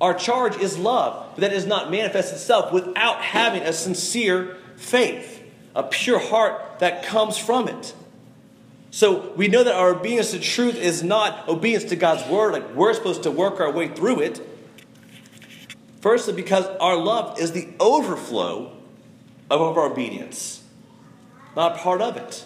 Our 0.00 0.14
charge 0.14 0.56
is 0.56 0.78
love, 0.78 1.34
but 1.34 1.42
that 1.42 1.50
does 1.50 1.66
not 1.66 1.90
manifest 1.90 2.32
itself 2.32 2.72
without 2.72 3.20
having 3.20 3.62
a 3.62 3.72
sincere 3.72 4.56
faith, 4.76 5.42
a 5.76 5.84
pure 5.84 6.18
heart 6.18 6.80
that 6.80 7.04
comes 7.04 7.36
from 7.38 7.68
it. 7.68 7.94
So 8.92 9.32
we 9.36 9.48
know 9.48 9.64
that 9.64 9.74
our 9.74 9.88
obedience 9.88 10.32
to 10.32 10.38
truth 10.38 10.76
is 10.76 11.02
not 11.02 11.48
obedience 11.48 11.84
to 11.84 11.96
God's 11.96 12.28
word, 12.28 12.52
like 12.52 12.74
we're 12.74 12.92
supposed 12.92 13.22
to 13.22 13.30
work 13.30 13.58
our 13.58 13.72
way 13.72 13.88
through 13.88 14.20
it. 14.20 14.46
Firstly, 16.02 16.34
because 16.34 16.66
our 16.78 16.96
love 16.96 17.40
is 17.40 17.52
the 17.52 17.68
overflow 17.80 18.76
of 19.50 19.60
our 19.62 19.90
obedience, 19.90 20.62
not 21.56 21.78
part 21.78 22.02
of 22.02 22.18
it. 22.18 22.44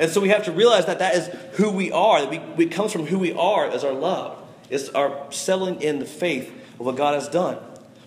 And 0.00 0.10
so 0.10 0.20
we 0.20 0.30
have 0.30 0.44
to 0.46 0.52
realize 0.52 0.86
that 0.86 0.98
that 0.98 1.14
is 1.14 1.28
who 1.52 1.70
we 1.70 1.92
are, 1.92 2.22
that 2.22 2.56
we, 2.56 2.64
it 2.64 2.72
comes 2.72 2.90
from 2.90 3.06
who 3.06 3.20
we 3.20 3.32
are 3.32 3.64
as 3.64 3.84
our 3.84 3.92
love. 3.92 4.42
It's 4.68 4.88
our 4.88 5.30
settling 5.30 5.80
in 5.80 6.00
the 6.00 6.06
faith 6.06 6.52
of 6.80 6.86
what 6.86 6.96
God 6.96 7.14
has 7.14 7.28
done. 7.28 7.58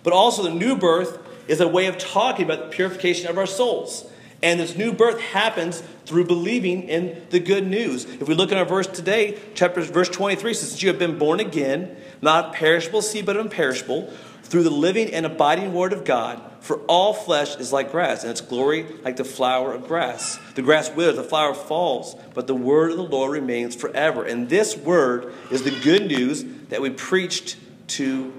But 0.02 0.12
also, 0.12 0.42
the 0.42 0.50
new 0.50 0.76
birth 0.76 1.18
is 1.48 1.60
a 1.60 1.68
way 1.68 1.86
of 1.86 1.96
talking 1.96 2.44
about 2.44 2.64
the 2.64 2.68
purification 2.68 3.30
of 3.30 3.38
our 3.38 3.46
souls. 3.46 4.10
And 4.42 4.60
this 4.60 4.76
new 4.76 4.92
birth 4.92 5.20
happens 5.20 5.82
through 6.04 6.26
believing 6.26 6.88
in 6.88 7.26
the 7.30 7.40
good 7.40 7.66
news. 7.66 8.04
If 8.04 8.28
we 8.28 8.34
look 8.34 8.52
at 8.52 8.58
our 8.58 8.64
verse 8.64 8.86
today, 8.86 9.38
chapter 9.54 9.82
verse 9.82 10.08
23 10.08 10.54
says, 10.54 10.70
Since 10.70 10.82
you 10.82 10.88
have 10.88 10.98
been 10.98 11.18
born 11.18 11.40
again, 11.40 11.96
not 12.20 12.52
perishable 12.52 13.02
seed, 13.02 13.26
but 13.26 13.36
imperishable, 13.36 14.12
through 14.42 14.62
the 14.62 14.70
living 14.70 15.12
and 15.12 15.26
abiding 15.26 15.74
word 15.74 15.92
of 15.92 16.04
God, 16.04 16.40
for 16.60 16.78
all 16.86 17.12
flesh 17.12 17.56
is 17.56 17.72
like 17.72 17.90
grass, 17.90 18.22
and 18.22 18.30
its 18.30 18.40
glory 18.40 18.86
like 19.02 19.16
the 19.16 19.24
flower 19.24 19.72
of 19.72 19.88
grass. 19.88 20.38
The 20.54 20.62
grass 20.62 20.90
withers, 20.90 21.16
the 21.16 21.24
flower 21.24 21.54
falls, 21.54 22.16
but 22.34 22.46
the 22.46 22.54
word 22.54 22.92
of 22.92 22.96
the 22.96 23.02
Lord 23.04 23.32
remains 23.32 23.74
forever. 23.74 24.24
And 24.24 24.48
this 24.48 24.76
word 24.76 25.32
is 25.50 25.62
the 25.62 25.70
good 25.82 26.06
news 26.06 26.44
that 26.68 26.80
we 26.80 26.90
preached 26.90 27.56
to 27.88 28.32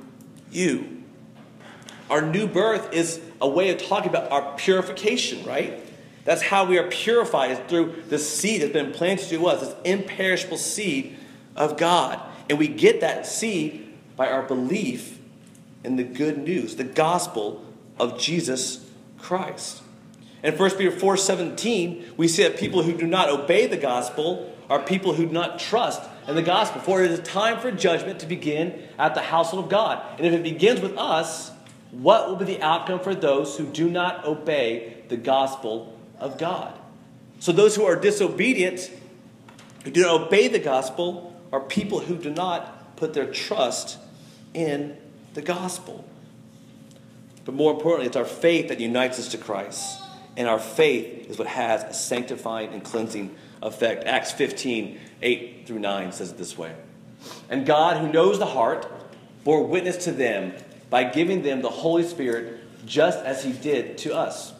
you. 0.52 1.04
Our 2.10 2.22
new 2.22 2.48
birth 2.48 2.94
is 2.94 3.20
a 3.42 3.48
way 3.48 3.70
of 3.70 3.86
talking 3.86 4.10
about 4.10 4.32
our 4.32 4.56
purification, 4.56 5.46
right? 5.46 5.84
That's 6.28 6.42
how 6.42 6.66
we 6.66 6.78
are 6.78 6.90
purified, 6.90 7.52
is 7.52 7.60
through 7.70 8.04
the 8.10 8.20
seed 8.20 8.62
that's 8.62 8.74
been 8.74 8.92
planted 8.92 9.30
to 9.30 9.48
us, 9.48 9.62
this 9.62 9.76
imperishable 9.86 10.58
seed 10.58 11.16
of 11.56 11.78
God. 11.78 12.20
And 12.50 12.60
we 12.60 12.68
get 12.68 13.00
that 13.00 13.26
seed 13.26 13.98
by 14.18 14.30
our 14.30 14.44
belief 14.44 15.20
in 15.86 15.96
the 15.96 16.04
good 16.04 16.38
news, 16.38 16.76
the 16.76 16.84
gospel 16.84 17.64
of 17.98 18.20
Jesus 18.20 18.92
Christ. 19.18 19.82
In 20.44 20.58
1 20.58 20.72
Peter 20.72 20.92
4 20.92 21.16
17, 21.16 22.16
we 22.18 22.28
see 22.28 22.44
that 22.44 22.58
people 22.58 22.84
who 22.84 22.92
do 22.92 23.08
not 23.08 23.30
obey 23.30 23.66
the 23.66 23.78
gospel 23.78 24.54
are 24.70 24.82
people 24.82 25.14
who 25.14 25.28
do 25.28 25.32
not 25.32 25.60
trust 25.60 26.02
in 26.28 26.36
the 26.36 26.42
gospel. 26.42 26.82
For 26.82 27.02
it 27.02 27.10
is 27.10 27.20
a 27.20 27.24
time 27.24 27.58
for 27.62 27.72
judgment 27.72 28.20
to 28.20 28.26
begin 28.26 28.84
at 29.00 29.16
the 29.16 29.22
household 29.22 29.64
of 29.64 29.72
God. 29.72 30.04
And 30.18 30.28
if 30.28 30.34
it 30.34 30.44
begins 30.44 30.82
with 30.82 30.98
us, 30.98 31.52
what 31.92 32.28
will 32.28 32.36
be 32.36 32.44
the 32.44 32.62
outcome 32.62 33.00
for 33.00 33.16
those 33.16 33.58
who 33.58 33.66
do 33.66 33.90
not 33.90 34.26
obey 34.26 35.06
the 35.08 35.16
gospel 35.16 35.97
of 36.20 36.38
God? 36.38 36.74
So, 37.40 37.52
those 37.52 37.76
who 37.76 37.86
are 37.86 37.96
disobedient, 37.96 38.92
who 39.84 39.92
do 39.92 40.02
not 40.02 40.22
obey 40.22 40.48
the 40.48 40.60
gospel, 40.60 41.40
are 41.52 41.60
people 41.60 42.00
who 42.00 42.18
do 42.18 42.30
not 42.30 42.96
put 42.96 43.14
their 43.14 43.32
trust 43.32 43.98
in 44.54 44.98
the 45.34 45.42
gospel. 45.42 46.04
But 47.46 47.56
more 47.56 47.72
importantly, 47.72 48.08
it's 48.08 48.18
our 48.18 48.26
faith 48.26 48.68
that 48.70 48.80
unites 48.80 49.20
us 49.20 49.30
to 49.30 49.38
Christ. 49.38 50.02
And 50.36 50.48
our 50.48 50.60
faith 50.60 51.30
is 51.30 51.38
what 51.38 51.48
has 51.48 51.84
a 51.84 51.94
sanctifying 51.94 52.74
and 52.74 52.84
cleansing 52.84 53.36
effect. 53.62 54.04
Acts 54.06 54.32
15, 54.34 55.00
8 55.22 55.64
through 55.66 55.80
9 55.80 56.12
says 56.12 56.32
it 56.32 56.38
this 56.38 56.58
way. 56.58 56.76
And 57.50 57.66
God, 57.66 57.98
who 57.98 58.12
knows 58.12 58.38
the 58.38 58.46
heart, 58.46 58.92
bore 59.44 59.66
witness 59.66 60.06
to 60.06 60.12
them 60.12 60.54
by 60.90 61.06
giving 61.06 61.42
them 61.42 61.62
the 61.62 61.70
Holy 61.70 62.04
Spirit 62.04 62.60
just 62.86 63.20
as 63.20 63.44
he 63.44 63.52
did 63.52 63.98
to 64.00 64.16
us. 64.16 64.54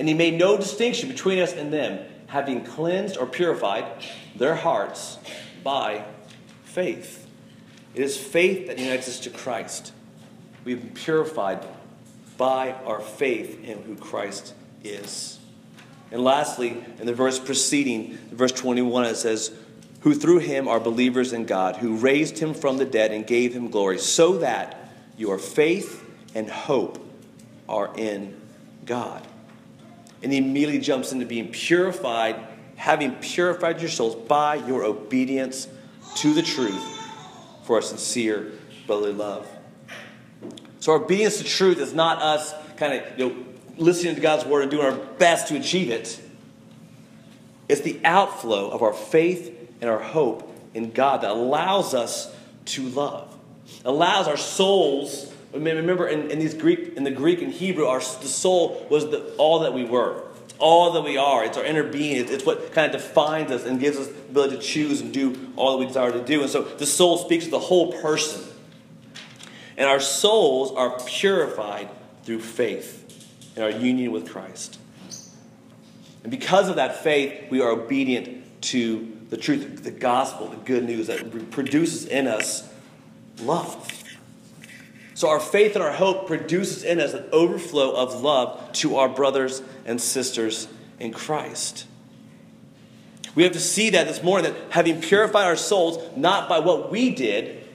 And 0.00 0.08
he 0.08 0.14
made 0.14 0.38
no 0.38 0.56
distinction 0.56 1.10
between 1.10 1.40
us 1.40 1.52
and 1.52 1.70
them, 1.70 1.98
having 2.28 2.64
cleansed 2.64 3.18
or 3.18 3.26
purified 3.26 3.84
their 4.34 4.54
hearts 4.54 5.18
by 5.62 6.06
faith. 6.64 7.28
It 7.94 8.00
is 8.00 8.16
faith 8.16 8.68
that 8.68 8.78
unites 8.78 9.08
us 9.08 9.20
to 9.20 9.30
Christ. 9.30 9.92
We've 10.64 10.80
been 10.80 10.94
purified 10.94 11.66
by 12.38 12.72
our 12.86 13.00
faith 13.00 13.62
in 13.62 13.82
who 13.82 13.94
Christ 13.94 14.54
is. 14.82 15.38
And 16.10 16.24
lastly, 16.24 16.82
in 16.98 17.04
the 17.04 17.12
verse 17.12 17.38
preceding, 17.38 18.16
verse 18.32 18.52
21, 18.52 19.04
it 19.04 19.16
says, 19.16 19.54
Who 20.00 20.14
through 20.14 20.38
him 20.38 20.66
are 20.66 20.80
believers 20.80 21.34
in 21.34 21.44
God, 21.44 21.76
who 21.76 21.96
raised 21.96 22.38
him 22.38 22.54
from 22.54 22.78
the 22.78 22.86
dead 22.86 23.12
and 23.12 23.26
gave 23.26 23.52
him 23.52 23.68
glory, 23.68 23.98
so 23.98 24.38
that 24.38 24.78
your 25.18 25.36
faith 25.36 26.02
and 26.34 26.48
hope 26.48 27.06
are 27.68 27.94
in 27.98 28.40
God. 28.86 29.26
And 30.22 30.32
he 30.32 30.38
immediately 30.38 30.80
jumps 30.80 31.12
into 31.12 31.26
being 31.26 31.48
purified, 31.48 32.36
having 32.76 33.14
purified 33.16 33.80
your 33.80 33.90
souls 33.90 34.14
by 34.14 34.56
your 34.56 34.84
obedience 34.84 35.68
to 36.16 36.34
the 36.34 36.42
truth 36.42 36.98
for 37.62 37.78
a 37.78 37.82
sincere 37.82 38.52
brotherly 38.86 39.12
love. 39.12 39.46
So, 40.80 40.92
our 40.92 40.98
obedience 41.02 41.38
to 41.38 41.44
truth 41.44 41.78
is 41.78 41.94
not 41.94 42.20
us 42.22 42.54
kind 42.76 42.94
of 42.94 43.18
you 43.18 43.28
know, 43.28 43.36
listening 43.76 44.14
to 44.14 44.20
God's 44.20 44.44
word 44.44 44.62
and 44.62 44.70
doing 44.70 44.86
our 44.86 44.96
best 44.96 45.48
to 45.48 45.56
achieve 45.56 45.90
it. 45.90 46.20
It's 47.68 47.82
the 47.82 48.00
outflow 48.04 48.70
of 48.70 48.82
our 48.82 48.92
faith 48.92 49.56
and 49.80 49.88
our 49.88 50.00
hope 50.00 50.52
in 50.74 50.90
God 50.90 51.22
that 51.22 51.30
allows 51.30 51.94
us 51.94 52.34
to 52.66 52.82
love, 52.88 53.36
allows 53.84 54.26
our 54.26 54.36
souls. 54.36 55.29
Remember, 55.52 56.06
in, 56.06 56.30
in 56.30 56.38
these 56.38 56.54
Greek, 56.54 56.96
in 56.96 57.04
the 57.04 57.10
Greek 57.10 57.42
and 57.42 57.52
Hebrew, 57.52 57.86
our 57.86 57.98
the 57.98 58.28
soul 58.28 58.86
was 58.88 59.10
the, 59.10 59.34
all 59.36 59.60
that 59.60 59.74
we 59.74 59.84
were, 59.84 60.22
all 60.58 60.92
that 60.92 61.02
we 61.02 61.16
are. 61.16 61.44
It's 61.44 61.58
our 61.58 61.64
inner 61.64 61.82
being. 61.82 62.16
It's, 62.16 62.30
it's 62.30 62.46
what 62.46 62.72
kind 62.72 62.94
of 62.94 63.00
defines 63.00 63.50
us 63.50 63.64
and 63.64 63.80
gives 63.80 63.96
us 63.96 64.06
the 64.08 64.14
ability 64.14 64.56
to 64.56 64.62
choose 64.62 65.00
and 65.00 65.12
do 65.12 65.52
all 65.56 65.72
that 65.72 65.78
we 65.78 65.86
desire 65.86 66.12
to 66.12 66.24
do. 66.24 66.42
And 66.42 66.50
so, 66.50 66.62
the 66.62 66.86
soul 66.86 67.18
speaks 67.18 67.46
to 67.46 67.50
the 67.50 67.58
whole 67.58 67.92
person. 68.00 68.44
And 69.76 69.88
our 69.88 70.00
souls 70.00 70.72
are 70.72 71.00
purified 71.06 71.88
through 72.22 72.40
faith 72.40 73.00
in 73.56 73.62
our 73.62 73.70
union 73.70 74.12
with 74.12 74.30
Christ. 74.30 74.78
And 76.22 76.30
because 76.30 76.68
of 76.68 76.76
that 76.76 77.02
faith, 77.02 77.50
we 77.50 77.60
are 77.60 77.70
obedient 77.70 78.62
to 78.62 79.16
the 79.30 79.36
truth, 79.36 79.82
the 79.82 79.90
gospel, 79.90 80.48
the 80.48 80.56
good 80.56 80.84
news 80.84 81.06
that 81.06 81.50
produces 81.50 82.04
in 82.04 82.26
us 82.26 82.68
love. 83.40 83.99
So 85.20 85.28
our 85.28 85.38
faith 85.38 85.74
and 85.74 85.84
our 85.84 85.92
hope 85.92 86.26
produces 86.26 86.82
in 86.82 86.98
us 86.98 87.12
an 87.12 87.26
overflow 87.30 87.94
of 87.94 88.22
love 88.22 88.72
to 88.72 88.96
our 88.96 89.06
brothers 89.06 89.60
and 89.84 90.00
sisters 90.00 90.66
in 90.98 91.12
Christ. 91.12 91.84
We 93.34 93.42
have 93.42 93.52
to 93.52 93.60
see 93.60 93.90
that 93.90 94.08
this 94.08 94.22
morning 94.22 94.50
that 94.50 94.58
having 94.70 95.02
purified 95.02 95.44
our 95.44 95.56
souls, 95.56 95.98
not 96.16 96.48
by 96.48 96.60
what 96.60 96.90
we 96.90 97.14
did, 97.14 97.68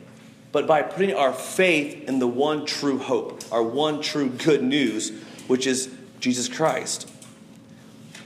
but 0.52 0.66
by 0.66 0.82
putting 0.82 1.14
our 1.14 1.32
faith 1.32 2.10
in 2.10 2.18
the 2.18 2.26
one 2.26 2.66
true 2.66 2.98
hope, 2.98 3.44
our 3.52 3.62
one 3.62 4.02
true 4.02 4.30
good 4.30 4.64
news, 4.64 5.12
which 5.46 5.68
is 5.68 5.94
Jesus 6.20 6.50
Christ. 6.50 7.08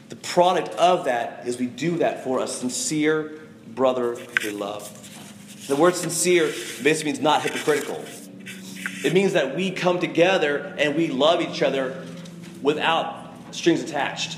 The 0.08 0.16
product 0.16 0.70
of 0.76 1.04
that 1.04 1.46
is 1.46 1.60
we 1.60 1.66
do 1.66 1.98
that 1.98 2.24
for 2.24 2.40
a 2.40 2.48
sincere 2.48 3.38
brotherly 3.68 4.52
love. 4.52 4.96
The 5.68 5.76
word 5.76 5.96
sincere 5.96 6.46
basically 6.82 7.12
means 7.12 7.20
not 7.20 7.42
hypocritical. 7.42 8.02
It 9.04 9.14
means 9.14 9.34
that 9.34 9.56
we 9.56 9.72
come 9.72 10.00
together 10.00 10.74
and 10.78 10.96
we 10.96 11.08
love 11.08 11.42
each 11.42 11.62
other 11.62 12.06
without 12.62 13.34
strings 13.52 13.82
attached. 13.82 14.38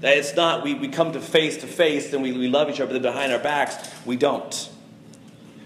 That 0.00 0.16
it's 0.16 0.34
not 0.34 0.62
we, 0.62 0.74
we 0.74 0.88
come 0.88 1.12
to 1.12 1.20
face 1.20 1.58
to 1.58 1.66
face 1.66 2.12
and 2.12 2.22
we, 2.22 2.32
we 2.32 2.48
love 2.48 2.70
each 2.70 2.80
other, 2.80 2.92
but 2.92 3.02
behind 3.02 3.32
our 3.32 3.38
backs, 3.38 3.76
we 4.06 4.16
don't. 4.16 4.70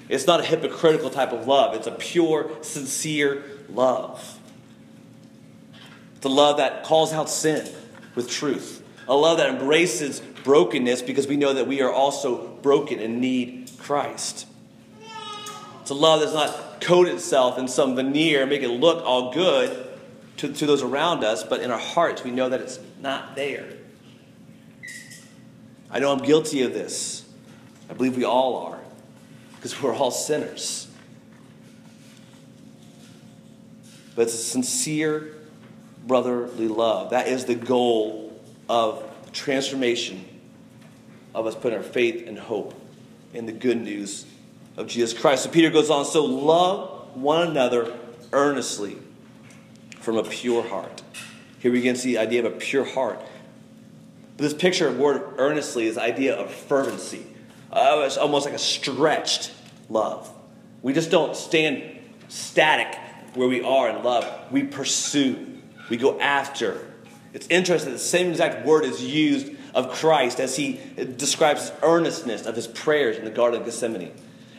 It's 0.09 0.27
not 0.27 0.41
a 0.41 0.43
hypocritical 0.43 1.11
type 1.11 1.33
of 1.33 1.47
love, 1.47 1.75
it's 1.75 1.87
a 1.87 1.93
pure, 1.93 2.51
sincere 2.63 3.45
love. 3.71 4.39
It's 6.17 6.27
a 6.27 6.29
love 6.29 6.59
that 6.59 6.85
calls 6.85 7.13
out 7.13 7.31
sin 7.31 7.69
with 8.15 8.29
truth, 8.29 8.83
a 9.09 9.15
love 9.15 9.39
that 9.39 9.51
embraces 9.51 10.21
brokenness 10.21 11.03
because 11.03 11.27
we 11.27 11.37
know 11.37 11.53
that 11.55 11.67
we 11.67 11.81
are 11.81 11.93
also 11.93 12.49
broken 12.63 12.99
and 12.99 13.21
need 13.21 13.71
Christ. 13.79 14.47
It's 15.81 15.91
a 15.91 15.95
love 15.95 16.21
that's 16.21 16.35
not 16.35 16.72
coated 16.83 17.15
itself 17.15 17.59
in 17.59 17.69
some 17.69 17.97
veneer, 17.97 18.47
make 18.47 18.62
it 18.62 18.69
look 18.69 19.05
all 19.05 19.33
good 19.33 19.89
to, 20.39 20.53
to 20.53 20.67
those 20.67 20.83
around 20.83 21.25
us, 21.25 21.43
but 21.45 21.61
in 21.61 21.71
our 21.71 21.79
hearts 21.79 22.25
we 22.25 22.31
know 22.31 22.49
that 22.49 22.61
it's 22.61 22.79
not 23.01 23.37
there. 23.37 23.67
I 25.91 25.99
know 25.99 26.12
I'm 26.12 26.23
guilty 26.23 26.62
of 26.62 26.73
this. 26.73 27.25
I 27.91 27.95
believe 27.95 28.17
we 28.17 28.25
all 28.25 28.67
are 28.67 28.79
because 29.57 29.81
we're 29.81 29.95
all 29.95 30.11
sinners. 30.11 30.89
But 34.15 34.23
it's 34.23 34.35
a 34.35 34.39
sincere 34.39 35.35
brotherly 36.07 36.69
love. 36.69 37.11
That 37.11 37.29
is 37.29 37.45
the 37.45 37.55
goal 37.55 38.41
of 38.69 39.09
transformation 39.33 40.25
of 41.35 41.47
us 41.47 41.55
putting 41.55 41.79
our 41.79 41.85
faith 41.85 42.27
and 42.27 42.39
hope 42.39 42.75
in 43.33 43.47
the 43.47 43.53
good 43.53 43.81
news 43.81 44.27
of 44.76 44.87
Jesus 44.87 45.19
Christ. 45.19 45.45
So 45.45 45.50
Peter 45.50 45.71
goes 45.71 45.91
on, 45.91 46.05
so 46.05 46.25
love 46.25 47.17
one 47.17 47.49
another 47.49 47.93
earnestly 48.33 48.99
from 50.00 50.17
a 50.17 50.25
pure 50.25 50.67
heart. 50.69 51.02
Here 51.59 51.71
we 51.71 51.79
again 51.79 51.97
see 51.97 52.12
the 52.14 52.19
idea 52.19 52.45
of 52.45 52.52
a 52.52 52.57
pure 52.57 52.85
heart. 52.85 53.21
But 54.37 54.43
this 54.43 54.55
picture 54.55 54.88
of 54.88 54.99
word 54.99 55.35
earnestly 55.38 55.87
is 55.87 55.97
the 55.97 56.02
idea 56.02 56.35
of 56.35 56.52
fervency. 56.52 57.26
Uh, 57.71 58.02
it's 58.05 58.17
almost 58.17 58.47
like 58.47 58.55
a 58.55 58.59
stretched 58.59 59.52
love. 59.88 60.31
We 60.83 60.93
just 60.93 61.11
don't 61.11 61.37
stand 61.37 61.99
static 62.29 62.99
where 63.35 63.49
we 63.49 63.62
are 63.62 63.91
in 63.91 64.02
love. 64.02 64.26
We 64.50 64.64
pursue, 64.64 65.61
we 65.88 65.97
go 65.97 66.19
after. 66.19 66.88
It's 67.33 67.47
interesting, 67.49 67.93
the 67.93 67.99
same 67.99 68.31
exact 68.31 68.67
word 68.67 68.85
is 68.85 69.02
used 69.02 69.52
of 69.75 69.91
Christ 69.91 70.41
as 70.41 70.57
he 70.57 70.81
describes 71.17 71.69
his 71.69 71.73
earnestness 71.83 72.45
of 72.45 72.57
his 72.57 72.67
prayers 72.67 73.17
in 73.17 73.25
the 73.25 73.31
Garden 73.31 73.61
of 73.61 73.67
Gethsemane. 73.67 74.12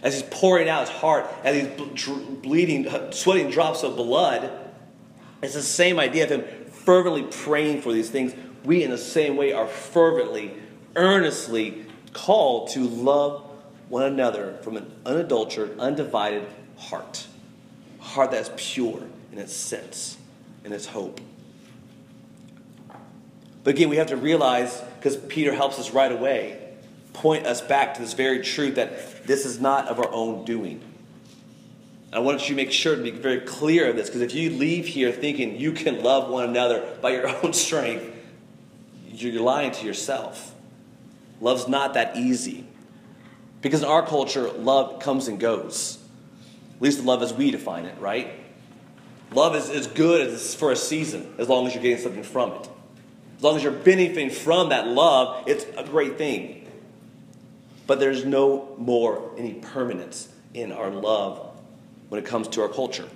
As 0.03 0.13
he's 0.13 0.23
pouring 0.29 0.67
out 0.67 0.87
his 0.87 0.97
heart, 0.97 1.25
as 1.43 1.55
he's 1.55 1.67
bleeding, 2.41 2.87
sweating 3.11 3.49
drops 3.49 3.83
of 3.83 3.95
blood, 3.95 4.51
it's 5.41 5.53
the 5.53 5.61
same 5.61 5.97
idea 5.97 6.25
of 6.25 6.29
him 6.29 6.43
fervently 6.71 7.23
praying 7.23 7.81
for 7.81 7.93
these 7.93 8.09
things. 8.09 8.33
We, 8.65 8.83
in 8.83 8.91
the 8.91 8.97
same 8.97 9.37
way, 9.37 9.53
are 9.53 9.67
fervently, 9.67 10.53
earnestly 10.95 11.85
called 12.11 12.69
to 12.71 12.81
love 12.81 13.49
one 13.89 14.03
another 14.03 14.57
from 14.61 14.77
an 14.77 14.91
unadulterated, 15.05 15.79
undivided 15.79 16.47
heart. 16.77 17.27
A 17.99 18.03
heart 18.03 18.31
that 18.31 18.41
is 18.41 18.51
pure 18.55 19.03
in 19.31 19.37
its 19.37 19.53
sense, 19.53 20.17
in 20.65 20.73
its 20.73 20.87
hope. 20.87 21.21
But 23.63 23.75
again, 23.75 23.89
we 23.89 23.95
have 23.95 24.07
to 24.07 24.17
realize, 24.17 24.81
because 24.99 25.15
Peter 25.15 25.53
helps 25.53 25.79
us 25.79 25.91
right 25.91 26.11
away, 26.11 26.59
point 27.13 27.45
us 27.45 27.61
back 27.61 27.93
to 27.95 28.01
this 28.01 28.13
very 28.13 28.41
truth 28.41 28.75
that 28.75 29.25
this 29.25 29.45
is 29.45 29.59
not 29.59 29.87
of 29.87 29.99
our 29.99 30.11
own 30.11 30.45
doing. 30.45 30.81
I 32.11 32.19
want 32.19 32.41
you 32.41 32.49
to 32.49 32.55
make 32.55 32.71
sure 32.71 32.95
to 32.95 33.01
be 33.01 33.11
very 33.11 33.41
clear 33.41 33.89
of 33.89 33.95
this, 33.95 34.07
because 34.07 34.21
if 34.21 34.35
you 34.35 34.51
leave 34.51 34.85
here 34.85 35.11
thinking 35.11 35.59
you 35.59 35.71
can 35.71 36.03
love 36.03 36.29
one 36.29 36.47
another 36.47 36.97
by 37.01 37.11
your 37.11 37.27
own 37.43 37.53
strength, 37.53 38.11
you're 39.11 39.41
lying 39.41 39.71
to 39.71 39.85
yourself. 39.85 40.53
Love's 41.41 41.67
not 41.67 41.95
that 41.95 42.15
easy. 42.17 42.65
Because 43.61 43.81
in 43.81 43.87
our 43.87 44.05
culture, 44.05 44.51
love 44.51 44.99
comes 44.99 45.27
and 45.27 45.39
goes. 45.39 45.97
At 46.75 46.81
least 46.81 46.99
the 46.99 47.03
love 47.03 47.21
as 47.23 47.33
we 47.33 47.49
define 47.49 47.85
it, 47.85 47.97
right? 47.99 48.31
Love 49.31 49.55
is 49.55 49.69
as 49.69 49.87
good 49.87 50.27
as 50.27 50.53
for 50.53 50.71
a 50.71 50.75
season, 50.75 51.33
as 51.37 51.49
long 51.49 51.65
as 51.65 51.73
you're 51.73 51.81
getting 51.81 52.03
something 52.03 52.23
from 52.23 52.51
it. 52.51 52.69
As 53.37 53.43
long 53.43 53.55
as 53.55 53.63
you're 53.63 53.71
benefiting 53.71 54.29
from 54.29 54.69
that 54.69 54.87
love, 54.87 55.47
it's 55.47 55.65
a 55.77 55.83
great 55.83 56.17
thing. 56.17 56.62
But 57.85 57.99
there's 57.99 58.25
no 58.25 58.75
more 58.77 59.31
any 59.37 59.53
permanence 59.53 60.29
in 60.53 60.71
our 60.71 60.89
love 60.89 61.59
when 62.09 62.21
it 62.21 62.25
comes 62.25 62.47
to 62.49 62.61
our 62.61 62.69
culture. 62.69 63.07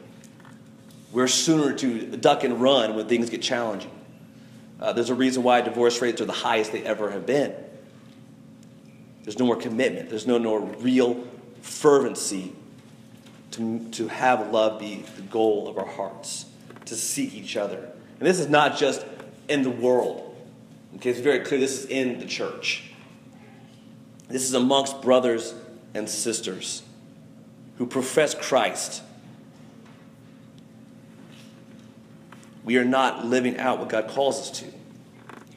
We're 1.11 1.27
sooner 1.27 1.73
to 1.73 2.17
duck 2.17 2.43
and 2.43 2.61
run 2.61 2.95
when 2.95 3.07
things 3.07 3.29
get 3.29 3.41
challenging. 3.41 3.91
Uh, 4.79 4.93
there's 4.93 5.09
a 5.09 5.15
reason 5.15 5.43
why 5.43 5.61
divorce 5.61 6.01
rates 6.01 6.21
are 6.21 6.25
the 6.25 6.33
highest 6.33 6.71
they 6.71 6.83
ever 6.83 7.11
have 7.11 7.25
been. 7.25 7.53
There's 9.23 9.39
no 9.39 9.45
more 9.45 9.55
commitment, 9.55 10.09
there's 10.09 10.27
no 10.27 10.39
more 10.39 10.61
real 10.61 11.27
fervency 11.61 12.53
to, 13.51 13.87
to 13.91 14.07
have 14.07 14.51
love 14.51 14.79
be 14.79 15.03
the 15.15 15.21
goal 15.23 15.67
of 15.67 15.77
our 15.77 15.85
hearts, 15.85 16.45
to 16.85 16.95
seek 16.95 17.33
each 17.33 17.57
other. 17.57 17.77
And 18.19 18.27
this 18.27 18.39
is 18.39 18.47
not 18.47 18.77
just 18.77 19.05
in 19.47 19.63
the 19.63 19.69
world. 19.69 20.35
Okay, 20.95 21.09
it's 21.09 21.19
very 21.19 21.39
clear 21.39 21.59
this 21.59 21.83
is 21.83 21.85
in 21.85 22.19
the 22.19 22.25
church. 22.25 22.83
This 24.27 24.43
is 24.43 24.53
amongst 24.53 25.01
brothers 25.01 25.53
and 25.93 26.09
sisters 26.09 26.83
who 27.77 27.85
profess 27.85 28.35
Christ. 28.35 29.03
We 32.63 32.77
are 32.77 32.85
not 32.85 33.25
living 33.25 33.57
out 33.57 33.79
what 33.79 33.87
God 33.87 34.09
calls 34.09 34.41
us 34.41 34.51
to. 34.59 34.65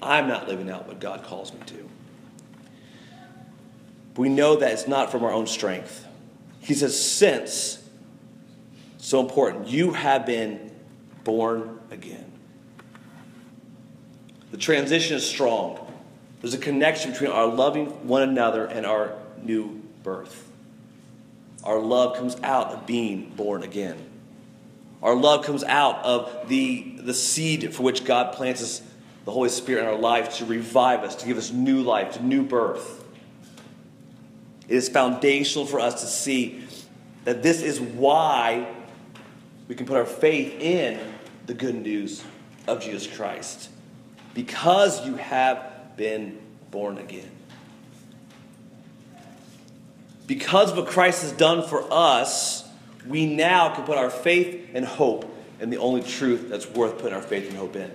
I'm 0.01 0.29
not 0.29 0.49
living 0.49 0.71
out 0.71 0.87
what 0.87 1.01
God 1.01 1.25
calls 1.25 1.53
me 1.53 1.61
to. 1.67 1.89
we 4.17 4.29
know 4.29 4.57
that 4.57 4.73
it's 4.73 4.87
not 4.87 5.11
from 5.11 5.25
our 5.25 5.33
own 5.33 5.47
strength. 5.47 6.07
He 6.61 6.75
says, 6.75 7.01
since, 7.01 7.83
so 8.99 9.21
important, 9.21 9.69
you 9.69 9.93
have 9.93 10.27
been 10.27 10.71
born 11.25 11.81
again. 11.91 12.31
The 14.51 14.59
transition 14.59 15.17
is 15.17 15.27
strong. 15.27 15.90
There's 16.41 16.55
a 16.55 16.59
connection 16.59 17.13
between 17.13 17.31
our 17.31 17.47
loving 17.47 18.09
one 18.09 18.23
another 18.23 18.67
and 18.67 18.87
our 18.87 19.15
new 19.43 19.83
birth. 20.03 20.51
Our 21.63 21.79
love 21.79 22.17
comes 22.17 22.37
out 22.43 22.69
of 22.69 22.87
being 22.87 23.31
born 23.37 23.63
again. 23.63 23.99
Our 25.03 25.15
love 25.15 25.45
comes 25.45 25.65
out 25.65 26.05
of 26.05 26.49
the, 26.49 26.97
the 27.01 27.15
seed 27.15 27.75
for 27.75 27.83
which 27.83 28.05
God 28.05 28.35
plants 28.35 28.63
us, 28.63 28.83
the 29.25 29.31
Holy 29.31 29.49
Spirit 29.49 29.83
in 29.83 29.87
our 29.87 29.99
life 29.99 30.37
to 30.39 30.47
revive 30.47 31.01
us, 31.01 31.17
to 31.17 31.27
give 31.27 31.39
us 31.39 31.51
new 31.53 31.83
life, 31.83 32.15
to 32.15 32.25
new 32.25 32.43
birth. 32.43 33.05
It 34.69 34.77
is 34.77 34.89
foundational 34.89 35.67
for 35.67 35.81
us 35.81 36.01
to 36.03 36.07
see 36.07 36.65
that 37.25 37.43
this 37.43 37.63
is 37.63 37.81
why 37.81 38.67
we 39.69 39.75
can 39.75 39.87
put 39.87 39.97
our 39.97 40.07
faith 40.07 40.61
in 40.61 40.99
the 41.47 41.55
good 41.55 41.75
news 41.75 42.25
of 42.67 42.83
Jesus 42.83 43.07
Christ. 43.07 43.69
Because 44.33 45.05
you 45.05 45.17
have 45.17 45.70
been 45.97 46.39
born 46.71 46.99
again 46.99 47.31
because 50.31 50.71
of 50.71 50.77
what 50.77 50.87
Christ 50.87 51.23
has 51.23 51.33
done 51.33 51.67
for 51.67 51.85
us, 51.93 52.63
we 53.05 53.27
now 53.27 53.75
can 53.75 53.83
put 53.83 53.99
our 53.99 54.11
faith 54.11 54.71
and 54.73 54.85
hope 54.85 55.29
in 55.59 55.71
the 55.71 55.79
only 55.79 56.05
truth 56.05 56.49
that's 56.49 56.69
worth 56.69 56.99
putting 56.99 57.15
our 57.15 57.21
faith 57.21 57.49
and 57.49 57.59
hope 57.59 57.75
in 57.75 57.91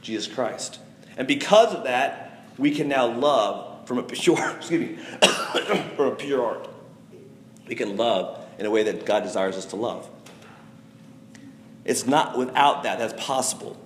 Jesus 0.00 0.26
Christ. 0.26 0.78
And 1.18 1.28
because 1.28 1.74
of 1.74 1.84
that, 1.84 2.42
we 2.56 2.70
can 2.70 2.88
now 2.88 3.06
love 3.06 3.86
from 3.86 3.98
a 3.98 4.02
pure, 4.02 4.50
excuse 4.56 4.80
me, 4.80 4.96
from 5.94 6.06
a 6.06 6.14
pure 6.16 6.42
heart. 6.42 6.70
We 7.68 7.74
can 7.74 7.98
love 7.98 8.42
in 8.58 8.64
a 8.64 8.70
way 8.70 8.84
that 8.84 9.04
God 9.04 9.22
desires 9.22 9.58
us 9.58 9.66
to 9.66 9.76
love. 9.76 10.08
It's 11.84 12.06
not 12.06 12.38
without 12.38 12.84
that 12.84 12.98
that's 12.98 13.22
possible. 13.22 13.76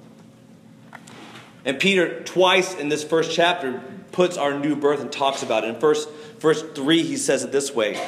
And 1.66 1.80
Peter, 1.80 2.22
twice 2.22 2.74
in 2.76 2.88
this 2.88 3.02
first 3.02 3.32
chapter, 3.32 3.82
puts 4.12 4.38
our 4.38 4.58
new 4.58 4.76
birth 4.76 5.00
and 5.00 5.12
talks 5.12 5.42
about 5.42 5.64
it. 5.64 5.74
In 5.74 5.80
verse, 5.80 6.06
verse 6.38 6.62
3, 6.62 7.02
he 7.02 7.16
says 7.16 7.42
it 7.42 7.52
this 7.52 7.74
way 7.74 8.00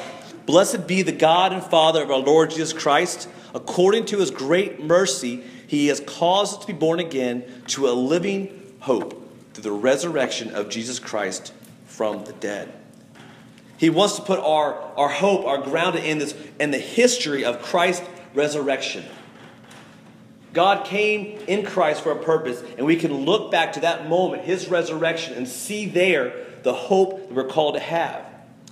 Blessed 0.46 0.86
be 0.86 1.02
the 1.02 1.12
God 1.12 1.52
and 1.52 1.62
Father 1.62 2.02
of 2.02 2.10
our 2.10 2.18
Lord 2.18 2.50
Jesus 2.50 2.72
Christ. 2.72 3.28
According 3.54 4.06
to 4.06 4.18
his 4.18 4.30
great 4.30 4.82
mercy, 4.82 5.42
he 5.66 5.88
has 5.88 6.00
caused 6.00 6.54
us 6.54 6.60
to 6.60 6.66
be 6.68 6.72
born 6.72 7.00
again 7.00 7.44
to 7.68 7.88
a 7.88 7.92
living 7.92 8.74
hope 8.80 9.22
through 9.52 9.64
the 9.64 9.72
resurrection 9.72 10.54
of 10.54 10.68
Jesus 10.68 10.98
Christ 10.98 11.52
from 11.86 12.24
the 12.24 12.32
dead. 12.34 12.72
He 13.76 13.90
wants 13.90 14.16
to 14.16 14.22
put 14.22 14.38
our, 14.38 14.74
our 14.96 15.08
hope, 15.08 15.46
our 15.46 15.58
grounded 15.58 16.04
in 16.04 16.18
this 16.18 16.34
in 16.60 16.70
the 16.70 16.78
history 16.78 17.44
of 17.44 17.60
Christ's 17.62 18.06
resurrection. 18.34 19.04
God 20.52 20.86
came 20.86 21.38
in 21.46 21.64
Christ 21.64 22.02
for 22.02 22.12
a 22.12 22.22
purpose, 22.22 22.62
and 22.76 22.86
we 22.86 22.96
can 22.96 23.12
look 23.12 23.50
back 23.50 23.74
to 23.74 23.80
that 23.80 24.08
moment, 24.08 24.44
his 24.44 24.68
resurrection, 24.68 25.34
and 25.34 25.46
see 25.46 25.86
there 25.86 26.46
the 26.62 26.72
hope 26.72 27.28
that 27.28 27.32
we're 27.32 27.48
called 27.48 27.74
to 27.74 27.80
have. 27.80 28.24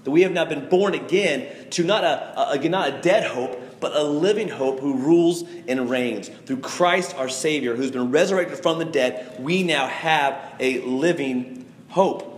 That 0.05 0.11
we 0.11 0.23
have 0.23 0.33
now 0.33 0.45
been 0.45 0.69
born 0.69 0.95
again 0.95 1.71
to 1.71 1.85
not 1.85 2.05
a, 2.05 2.53
a, 2.53 2.69
not 2.69 2.89
a 2.89 3.03
dead 3.03 3.31
hope, 3.31 3.61
but 3.81 3.95
a 3.95 4.03
living 4.03 4.49
hope 4.49 4.81
who 4.81 4.97
rules 4.97 5.45
and 5.69 5.91
reigns. 5.91 6.29
Through 6.29 6.61
Christ 6.61 7.15
our 7.17 7.29
Savior, 7.29 7.77
who's 7.77 7.91
been 7.91 8.11
resurrected 8.11 8.59
from 8.59 8.79
the 8.79 8.85
dead, 8.85 9.37
we 9.39 9.63
now 9.63 9.87
have 9.87 10.39
a 10.59 10.81
living 10.81 11.67
hope. 11.89 12.33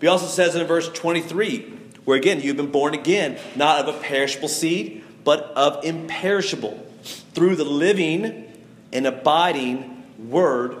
He 0.00 0.06
also 0.06 0.26
says 0.26 0.54
in 0.54 0.64
verse 0.66 0.88
23, 0.90 1.72
where 2.04 2.16
again, 2.16 2.40
you've 2.40 2.56
been 2.56 2.70
born 2.70 2.94
again, 2.94 3.38
not 3.56 3.80
of 3.80 3.94
a 3.94 3.98
perishable 3.98 4.48
seed, 4.48 5.02
but 5.24 5.42
of 5.56 5.84
imperishable 5.84 6.85
through 7.06 7.56
the 7.56 7.64
living 7.64 8.44
and 8.92 9.06
abiding 9.06 10.04
Word 10.18 10.76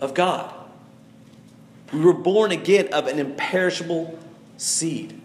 of 0.00 0.14
God. 0.14 0.52
We 1.92 2.00
were 2.00 2.14
born 2.14 2.52
again 2.52 2.88
of 2.92 3.06
an 3.06 3.18
imperishable 3.18 4.18
seed. 4.56 5.20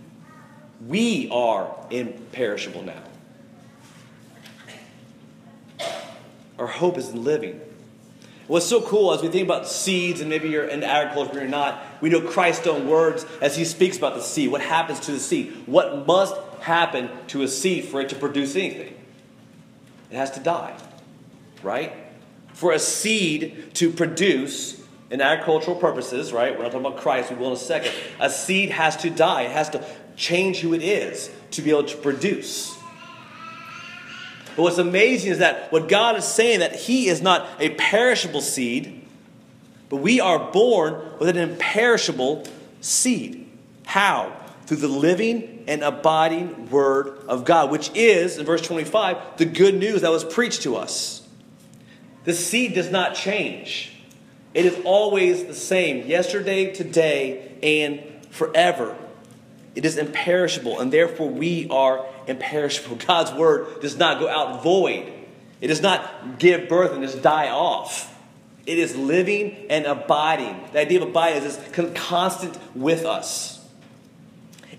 We 0.85 1.29
are 1.31 1.73
imperishable 1.89 2.83
now. 2.83 3.03
Our 6.59 6.67
hope 6.67 6.97
is 6.97 7.09
in 7.09 7.23
living. 7.23 7.61
What's 8.47 8.65
so 8.65 8.81
cool 8.81 9.13
as 9.13 9.21
we 9.21 9.27
think 9.27 9.45
about 9.45 9.67
seeds, 9.67 10.21
and 10.21 10.29
maybe 10.29 10.49
you're 10.49 10.65
in 10.65 10.83
agriculture 10.83 11.37
or 11.37 11.41
you're 11.41 11.49
not, 11.49 11.83
we 12.01 12.09
know 12.09 12.21
Christ's 12.21 12.65
own 12.65 12.87
words 12.87 13.25
as 13.41 13.57
he 13.57 13.65
speaks 13.65 13.97
about 13.97 14.15
the 14.15 14.21
seed. 14.21 14.51
What 14.51 14.61
happens 14.61 15.01
to 15.01 15.11
the 15.11 15.19
seed? 15.19 15.53
What 15.65 16.07
must 16.07 16.35
happen 16.61 17.09
to 17.27 17.43
a 17.43 17.47
seed 17.47 17.85
for 17.85 17.99
it 18.01 18.09
to 18.09 18.15
produce 18.15 18.55
anything? 18.55 18.96
It 20.11 20.15
has 20.15 20.31
to 20.31 20.39
die, 20.39 20.77
right? 21.63 21.93
For 22.53 22.71
a 22.71 22.79
seed 22.79 23.73
to 23.75 23.91
produce, 23.91 24.81
in 25.09 25.21
agricultural 25.21 25.77
purposes, 25.77 26.33
right? 26.33 26.55
We're 26.55 26.63
not 26.63 26.71
talking 26.71 26.85
about 26.85 26.97
Christ, 26.99 27.31
we 27.31 27.37
will 27.37 27.47
in 27.47 27.53
a 27.53 27.57
second. 27.57 27.93
A 28.19 28.29
seed 28.29 28.71
has 28.71 28.97
to 28.97 29.09
die, 29.09 29.43
it 29.43 29.51
has 29.51 29.69
to 29.69 29.85
change 30.15 30.59
who 30.59 30.73
it 30.73 30.81
is 30.81 31.31
to 31.51 31.61
be 31.61 31.69
able 31.69 31.83
to 31.83 31.97
produce. 31.97 32.75
But 34.55 34.63
what's 34.63 34.79
amazing 34.79 35.31
is 35.31 35.39
that 35.39 35.71
what 35.71 35.87
God 35.87 36.17
is 36.17 36.25
saying 36.25 36.59
that 36.59 36.75
He 36.75 37.07
is 37.07 37.21
not 37.21 37.47
a 37.59 37.69
perishable 37.71 38.41
seed, 38.41 39.05
but 39.89 39.97
we 39.97 40.19
are 40.19 40.51
born 40.51 40.99
with 41.19 41.29
an 41.29 41.37
imperishable 41.37 42.45
seed. 42.81 43.47
How? 43.85 44.33
through 44.67 44.77
the 44.77 44.87
living 44.87 45.56
and 45.67 45.83
abiding 45.83 46.69
Word 46.69 47.19
of 47.27 47.43
God, 47.43 47.69
which 47.69 47.91
is, 47.93 48.37
in 48.37 48.45
verse 48.45 48.61
25, 48.61 49.37
the 49.37 49.45
good 49.45 49.75
news 49.75 50.01
that 50.01 50.11
was 50.11 50.23
preached 50.23 50.63
to 50.63 50.75
us. 50.77 51.27
The 52.23 52.33
seed 52.33 52.73
does 52.73 52.89
not 52.89 53.15
change, 53.15 53.93
it 54.53 54.65
is 54.65 54.79
always 54.85 55.45
the 55.45 55.53
same, 55.53 56.07
yesterday, 56.07 56.73
today, 56.73 57.51
and 57.61 58.01
forever. 58.31 58.95
It 59.75 59.85
is 59.85 59.97
imperishable, 59.97 60.79
and 60.79 60.91
therefore 60.91 61.29
we 61.29 61.67
are 61.69 62.05
imperishable. 62.25 62.95
God's 63.07 63.31
Word 63.33 63.81
does 63.81 63.97
not 63.97 64.19
go 64.19 64.27
out 64.27 64.63
void, 64.63 65.11
it 65.61 65.67
does 65.67 65.81
not 65.81 66.39
give 66.39 66.69
birth 66.69 66.93
and 66.93 67.03
just 67.03 67.21
die 67.21 67.49
off. 67.49 68.13
It 68.65 68.79
is 68.79 68.97
living 68.97 69.67
and 69.69 69.85
abiding. 69.85 70.59
The 70.73 70.79
idea 70.79 71.01
of 71.01 71.07
abiding 71.07 71.43
is 71.43 71.57
constant 71.95 72.57
with 72.75 73.05
us. 73.05 73.56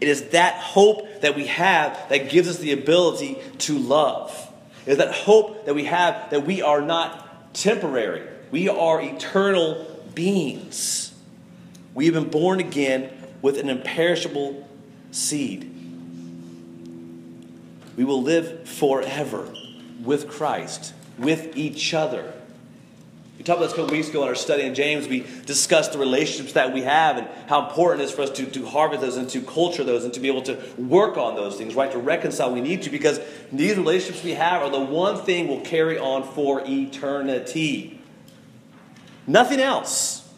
It 0.00 0.08
is 0.08 0.28
that 0.30 0.54
hope 0.54 1.22
that 1.22 1.34
we 1.34 1.46
have 1.46 2.08
that 2.08 2.30
gives 2.30 2.48
us 2.48 2.58
the 2.58 2.72
ability 2.72 3.38
to 3.58 3.78
love. 3.78 4.52
It 4.86 4.92
is 4.92 4.98
that 4.98 5.12
hope 5.12 5.66
that 5.66 5.74
we 5.74 5.84
have 5.84 6.30
that 6.30 6.46
we 6.46 6.62
are 6.62 6.80
not 6.80 7.54
temporary, 7.54 8.26
we 8.50 8.68
are 8.68 9.00
eternal 9.02 9.86
beings. 10.14 11.12
We 11.94 12.04
have 12.04 12.14
been 12.14 12.30
born 12.30 12.60
again 12.60 13.10
with 13.42 13.58
an 13.58 13.68
imperishable 13.68 14.68
seed. 15.10 15.64
We 17.96 18.04
will 18.04 18.22
live 18.22 18.68
forever 18.68 19.52
with 20.04 20.28
Christ, 20.28 20.94
with 21.18 21.56
each 21.56 21.92
other. 21.94 22.32
This 23.48 23.72
a 23.72 23.76
couple 23.76 23.92
weeks 23.92 24.10
ago 24.10 24.22
in 24.24 24.28
our 24.28 24.34
study 24.34 24.64
in 24.64 24.74
James. 24.74 25.08
We 25.08 25.24
discussed 25.46 25.92
the 25.92 25.98
relationships 25.98 26.52
that 26.52 26.74
we 26.74 26.82
have 26.82 27.16
and 27.16 27.26
how 27.48 27.66
important 27.66 28.02
it 28.02 28.04
is 28.04 28.10
for 28.12 28.20
us 28.20 28.30
to, 28.32 28.44
to 28.44 28.66
harvest 28.66 29.00
those 29.00 29.16
and 29.16 29.26
to 29.30 29.40
culture 29.40 29.82
those 29.84 30.04
and 30.04 30.12
to 30.12 30.20
be 30.20 30.28
able 30.28 30.42
to 30.42 30.58
work 30.76 31.16
on 31.16 31.34
those 31.34 31.56
things, 31.56 31.74
right? 31.74 31.90
To 31.90 31.98
reconcile, 31.98 32.52
we 32.52 32.60
need 32.60 32.82
to 32.82 32.90
because 32.90 33.18
these 33.50 33.74
relationships 33.78 34.22
we 34.22 34.32
have 34.32 34.60
are 34.60 34.70
the 34.70 34.78
one 34.78 35.16
thing 35.24 35.48
we'll 35.48 35.62
carry 35.62 35.98
on 35.98 36.24
for 36.24 36.62
eternity. 36.66 37.98
Nothing 39.26 39.60
else. 39.60 40.30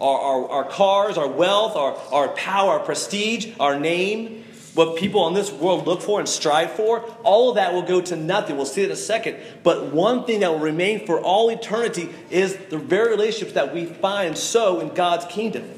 Our, 0.00 0.18
our, 0.18 0.48
our 0.48 0.64
cars, 0.64 1.18
our 1.18 1.28
wealth, 1.28 1.76
our, 1.76 1.94
our 2.12 2.28
power, 2.28 2.72
our 2.72 2.80
prestige, 2.80 3.48
our 3.60 3.78
name, 3.78 4.42
what 4.74 4.96
people 4.96 5.28
in 5.28 5.34
this 5.34 5.52
world 5.52 5.86
look 5.86 6.00
for 6.00 6.18
and 6.18 6.28
strive 6.28 6.72
for, 6.72 7.00
all 7.22 7.50
of 7.50 7.56
that 7.56 7.74
will 7.74 7.82
go 7.82 8.00
to 8.00 8.16
nothing. 8.16 8.56
We'll 8.56 8.64
see 8.64 8.82
it 8.82 8.86
in 8.86 8.90
a 8.92 8.96
second. 8.96 9.36
But 9.62 9.92
one 9.92 10.24
thing 10.24 10.40
that 10.40 10.50
will 10.50 10.60
remain 10.60 11.04
for 11.04 11.20
all 11.20 11.50
eternity 11.50 12.08
is 12.30 12.56
the 12.70 12.78
very 12.78 13.10
relationships 13.10 13.52
that 13.52 13.74
we 13.74 13.84
find 13.84 14.36
so 14.36 14.80
in 14.80 14.94
God's 14.94 15.26
kingdom. 15.26 15.68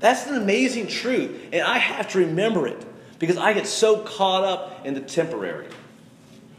That's 0.00 0.26
an 0.26 0.36
amazing 0.36 0.86
truth. 0.86 1.48
And 1.52 1.62
I 1.62 1.78
have 1.78 2.08
to 2.12 2.18
remember 2.18 2.66
it 2.66 2.82
because 3.18 3.36
I 3.36 3.52
get 3.52 3.66
so 3.66 3.98
caught 3.98 4.44
up 4.44 4.86
in 4.86 4.94
the 4.94 5.00
temporary. 5.00 5.66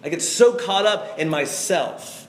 I 0.04 0.10
get 0.10 0.22
so 0.22 0.54
caught 0.54 0.86
up 0.86 1.18
in 1.18 1.30
myself. 1.30 2.28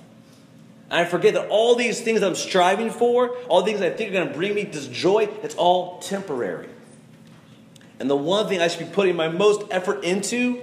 And 0.89 0.99
I 0.99 1.05
forget 1.05 1.35
that 1.35 1.49
all 1.49 1.77
these 1.77 2.01
things 2.01 2.23
I'm 2.23 2.35
striving 2.35 2.91
for, 2.91 3.37
all 3.49 3.63
the 3.63 3.71
things 3.71 3.83
I 3.83 3.91
think 3.91 4.11
are 4.11 4.15
going 4.15 4.29
to 4.29 4.35
bring 4.35 4.55
me 4.55 4.65
this 4.65 4.89
joy, 4.89 5.29
it's 5.43 5.55
all 5.55 5.99
temporary. 6.01 6.69
And 8.01 8.09
the 8.09 8.17
one 8.17 8.49
thing 8.49 8.63
I 8.63 8.69
should 8.69 8.89
be 8.89 8.93
putting 8.93 9.15
my 9.15 9.29
most 9.29 9.63
effort 9.71 10.03
into, 10.03 10.61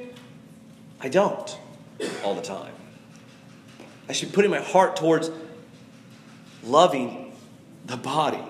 I 1.00 1.08
don't 1.08 1.58
all 2.24 2.34
the 2.34 2.42
time. 2.42 2.74
I 4.10 4.14
should 4.14 4.30
be 4.30 4.36
putting 4.36 4.52
my 4.52 4.60
heart 4.60 4.96
towards 4.96 5.30
loving 6.64 7.32
the 7.86 7.96
body, 7.96 8.42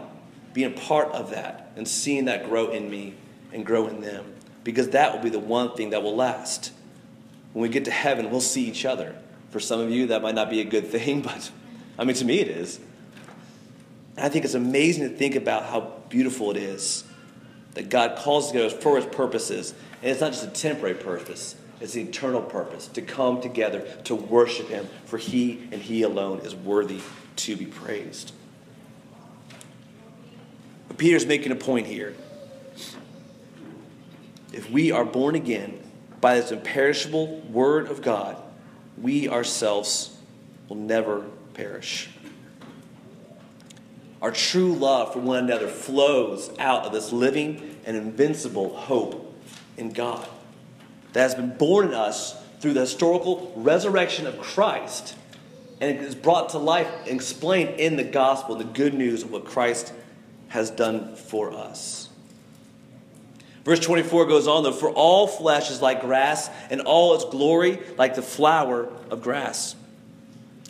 being 0.54 0.74
a 0.74 0.80
part 0.80 1.10
of 1.10 1.32
that, 1.32 1.72
and 1.76 1.86
seeing 1.86 2.26
that 2.26 2.48
grow 2.48 2.72
in 2.72 2.90
me 2.90 3.14
and 3.52 3.66
grow 3.66 3.88
in 3.88 4.00
them. 4.00 4.26
Because 4.64 4.90
that 4.90 5.14
will 5.14 5.22
be 5.22 5.30
the 5.30 5.40
one 5.40 5.76
thing 5.76 5.90
that 5.90 6.02
will 6.02 6.16
last. 6.16 6.72
When 7.52 7.64
we 7.64 7.70
get 7.70 7.86
to 7.86 7.92
heaven, 7.92 8.32
we'll 8.32 8.42
see 8.42 8.68
each 8.68 8.86
other. 8.86 9.16
For 9.50 9.60
some 9.60 9.82
of 9.82 9.90
you, 9.90 10.08
that 10.08 10.22
might 10.22 10.36
not 10.36 10.50
be 10.50 10.62
a 10.62 10.66
good 10.66 10.88
thing, 10.92 11.22
but 11.22 11.52
I 12.00 12.06
mean, 12.06 12.16
to 12.16 12.26
me, 12.26 12.40
it 12.40 12.48
is. 12.48 12.80
I 14.18 14.30
think 14.30 14.46
it's 14.46 14.54
amazing 14.54 15.10
to 15.10 15.16
think 15.16 15.36
about 15.36 15.66
how 15.66 15.94
beautiful 16.10 16.52
it 16.52 16.58
is 16.58 17.04
that 17.78 17.90
God 17.90 18.18
calls 18.18 18.48
together 18.48 18.72
for 18.72 18.96
his 18.96 19.06
purposes. 19.06 19.76
And 20.02 20.10
it's 20.10 20.20
not 20.20 20.32
just 20.32 20.44
a 20.44 20.48
temporary 20.48 20.96
purpose, 20.96 21.56
it's 21.80 21.94
the 21.94 22.02
eternal 22.02 22.42
purpose 22.42 22.88
to 22.88 23.04
come 23.04 23.40
together 23.40 23.82
to 24.06 24.16
worship 24.16 24.68
him, 24.68 24.88
for 25.06 25.20
he 25.20 25.68
and 25.72 25.80
he 25.80 26.02
alone 26.02 26.40
is 26.40 26.56
worthy 26.56 27.02
to 27.36 27.56
be 27.56 27.68
praised. 27.68 28.32
But 30.88 30.98
Peter's 30.98 31.28
making 31.28 31.52
a 31.52 31.56
point 31.56 31.86
here. 31.86 32.16
If 34.52 34.72
we 34.72 34.92
are 34.92 35.06
born 35.06 35.36
again 35.36 35.80
by 36.20 36.40
this 36.40 36.52
imperishable 36.52 37.42
word 37.42 37.92
of 37.92 38.02
God, 38.02 38.42
we 39.00 39.30
ourselves 39.30 40.18
will 40.68 40.78
never 40.78 41.26
perish. 41.54 42.10
Our 44.20 44.32
true 44.32 44.74
love 44.74 45.14
for 45.14 45.20
one 45.20 45.44
another 45.44 45.68
flows 45.68 46.50
out 46.58 46.86
of 46.86 46.92
this 46.92 47.14
living 47.14 47.67
and 47.88 47.98
invincible 47.98 48.76
hope 48.76 49.36
in 49.78 49.92
God 49.92 50.28
that 51.14 51.22
has 51.22 51.34
been 51.34 51.58
born 51.58 51.88
in 51.88 51.94
us 51.96 52.40
through 52.60 52.74
the 52.74 52.82
historical 52.82 53.52
resurrection 53.56 54.28
of 54.28 54.40
Christ 54.40 55.16
and 55.80 55.96
it 55.96 56.04
is 56.04 56.16
brought 56.16 56.50
to 56.50 56.58
life 56.58 56.90
and 57.02 57.16
explained 57.16 57.80
in 57.80 57.98
the 57.98 58.04
gospel, 58.04 58.56
the 58.56 58.64
good 58.64 58.94
news 58.94 59.24
of 59.24 59.32
what 59.32 59.46
Christ 59.46 59.94
has 60.50 60.72
done 60.72 61.16
for 61.16 61.54
us. 61.54 62.10
Verse 63.64 63.80
24 63.80 64.26
goes 64.26 64.48
on, 64.48 64.64
though, 64.64 64.72
for 64.72 64.90
all 64.90 65.28
flesh 65.28 65.70
is 65.70 65.82
like 65.82 66.02
grass, 66.02 66.50
and 66.70 66.82
all 66.82 67.14
its 67.16 67.26
glory 67.26 67.80
like 67.98 68.16
the 68.16 68.22
flower 68.22 68.90
of 69.12 69.22
grass. 69.22 69.76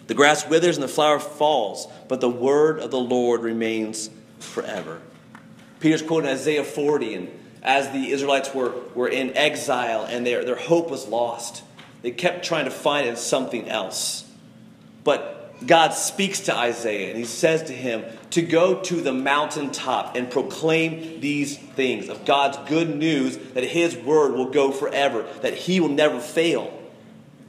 The 0.08 0.14
grass 0.14 0.48
withers 0.48 0.78
and 0.78 0.84
the 0.84 0.90
flower 0.90 1.20
falls, 1.20 1.88
but 2.08 2.22
the 2.22 2.30
word 2.30 2.80
of 2.80 2.92
the 2.92 3.00
Lord 3.00 3.42
remains 3.42 4.10
forever. 4.40 5.02
Peter's 5.80 6.02
quoting 6.02 6.30
Isaiah 6.30 6.64
40, 6.64 7.14
and 7.14 7.40
as 7.62 7.90
the 7.92 8.12
Israelites 8.12 8.54
were, 8.54 8.74
were 8.96 9.08
in 9.08 9.36
exile 9.36 10.06
and 10.06 10.26
their, 10.26 10.44
their 10.44 10.56
hope 10.56 10.90
was 10.90 11.08
lost, 11.08 11.64
they 12.02 12.12
kept 12.12 12.46
trying 12.46 12.66
to 12.66 12.72
find 12.72 13.08
in 13.08 13.16
something 13.16 13.68
else. 13.70 14.30
But 15.04 15.38
God 15.66 15.94
speaks 15.94 16.42
to 16.42 16.56
Isaiah 16.56 17.10
and 17.10 17.18
he 17.18 17.26
says 17.26 17.64
to 17.64 17.74
him 17.74 18.06
to 18.32 18.42
go 18.42 18.80
to 18.82 19.02
the 19.02 19.14
mountaintop 19.14 20.16
and 20.16 20.30
proclaim 20.30 21.20
these 21.20 21.58
things 21.58 22.10
of 22.10 22.26
God's 22.26 22.58
good 22.70 22.96
news 22.96 23.38
that 23.38 23.64
his 23.64 23.96
word 23.98 24.34
will 24.34 24.50
go 24.50 24.72
forever, 24.72 25.26
that 25.42 25.54
he 25.54 25.80
will 25.80 25.90
never 25.90 26.20
fail. 26.20 26.74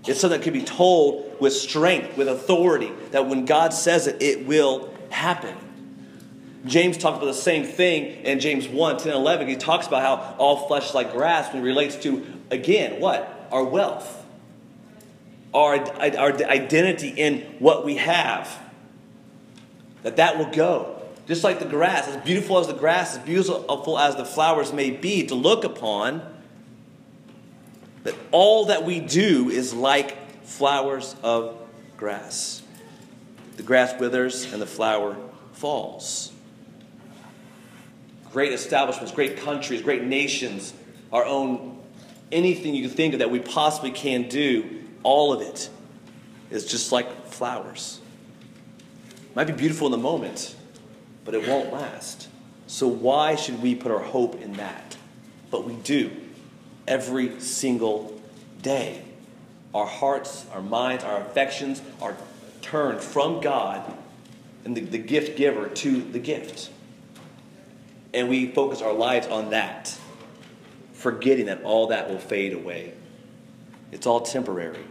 It's 0.06 0.20
something 0.20 0.40
that 0.40 0.44
can 0.44 0.54
be 0.54 0.62
told 0.62 1.38
with 1.40 1.52
strength, 1.52 2.16
with 2.16 2.28
authority, 2.28 2.92
that 3.10 3.26
when 3.26 3.44
God 3.44 3.74
says 3.74 4.06
it, 4.06 4.22
it 4.22 4.46
will 4.46 4.94
happen. 5.10 5.54
James 6.66 6.98
talks 6.98 7.18
about 7.18 7.26
the 7.26 7.34
same 7.34 7.64
thing 7.64 8.24
in 8.24 8.40
James 8.40 8.66
1 8.66 8.98
10 8.98 9.08
and 9.08 9.16
11. 9.16 9.48
He 9.48 9.56
talks 9.56 9.86
about 9.86 10.02
how 10.02 10.36
all 10.38 10.66
flesh 10.66 10.88
is 10.88 10.94
like 10.94 11.12
grass 11.12 11.52
when 11.52 11.62
it 11.62 11.66
relates 11.66 11.96
to, 11.96 12.26
again, 12.50 13.00
what? 13.00 13.48
Our 13.52 13.64
wealth, 13.64 14.26
our, 15.54 15.76
our 15.76 16.32
identity 16.44 17.08
in 17.08 17.42
what 17.58 17.84
we 17.84 17.96
have. 17.96 18.50
That 20.02 20.16
that 20.16 20.38
will 20.38 20.50
go. 20.50 21.02
Just 21.26 21.44
like 21.44 21.58
the 21.58 21.66
grass, 21.66 22.08
as 22.08 22.16
beautiful 22.24 22.58
as 22.58 22.66
the 22.66 22.72
grass, 22.72 23.16
as 23.16 23.24
beautiful 23.24 23.98
as 23.98 24.16
the 24.16 24.24
flowers 24.24 24.72
may 24.72 24.90
be 24.90 25.26
to 25.26 25.34
look 25.34 25.64
upon 25.64 26.22
that 28.04 28.14
all 28.30 28.66
that 28.66 28.84
we 28.84 29.00
do 29.00 29.50
is 29.50 29.74
like 29.74 30.42
flowers 30.42 31.14
of 31.22 31.58
grass. 31.98 32.62
The 33.56 33.62
grass 33.62 33.98
withers 34.00 34.50
and 34.50 34.62
the 34.62 34.66
flower 34.66 35.16
falls. 35.52 36.32
Great 38.32 38.52
establishments, 38.52 39.12
great 39.12 39.38
countries, 39.38 39.82
great 39.82 40.02
nations, 40.02 40.74
our 41.12 41.24
own, 41.24 41.78
anything 42.30 42.74
you 42.74 42.86
can 42.86 42.96
think 42.96 43.14
of 43.14 43.20
that 43.20 43.30
we 43.30 43.40
possibly 43.40 43.90
can 43.90 44.28
do, 44.28 44.84
all 45.02 45.32
of 45.32 45.40
it 45.40 45.70
is 46.50 46.66
just 46.66 46.92
like 46.92 47.26
flowers. 47.26 48.00
It 49.08 49.36
might 49.36 49.46
be 49.46 49.52
beautiful 49.52 49.86
in 49.86 49.92
the 49.92 49.98
moment, 49.98 50.54
but 51.24 51.34
it 51.34 51.46
won't 51.48 51.72
last. 51.72 52.28
So, 52.66 52.86
why 52.86 53.34
should 53.34 53.62
we 53.62 53.74
put 53.74 53.90
our 53.90 54.02
hope 54.02 54.40
in 54.42 54.54
that? 54.54 54.96
But 55.50 55.64
we 55.64 55.74
do 55.74 56.10
every 56.86 57.40
single 57.40 58.20
day. 58.60 59.02
Our 59.74 59.86
hearts, 59.86 60.46
our 60.52 60.62
minds, 60.62 61.04
our 61.04 61.20
affections 61.20 61.80
are 62.02 62.16
turned 62.62 63.00
from 63.00 63.40
God 63.40 63.90
and 64.64 64.76
the, 64.76 64.80
the 64.80 64.98
gift 64.98 65.36
giver 65.36 65.68
to 65.68 66.02
the 66.02 66.18
gift. 66.18 66.70
And 68.14 68.28
we 68.28 68.48
focus 68.52 68.82
our 68.82 68.92
lives 68.92 69.26
on 69.26 69.50
that, 69.50 69.96
forgetting 70.92 71.46
that 71.46 71.62
all 71.62 71.88
that 71.88 72.08
will 72.08 72.18
fade 72.18 72.52
away. 72.52 72.94
It's 73.92 74.06
all 74.06 74.20
temporary. 74.20 74.84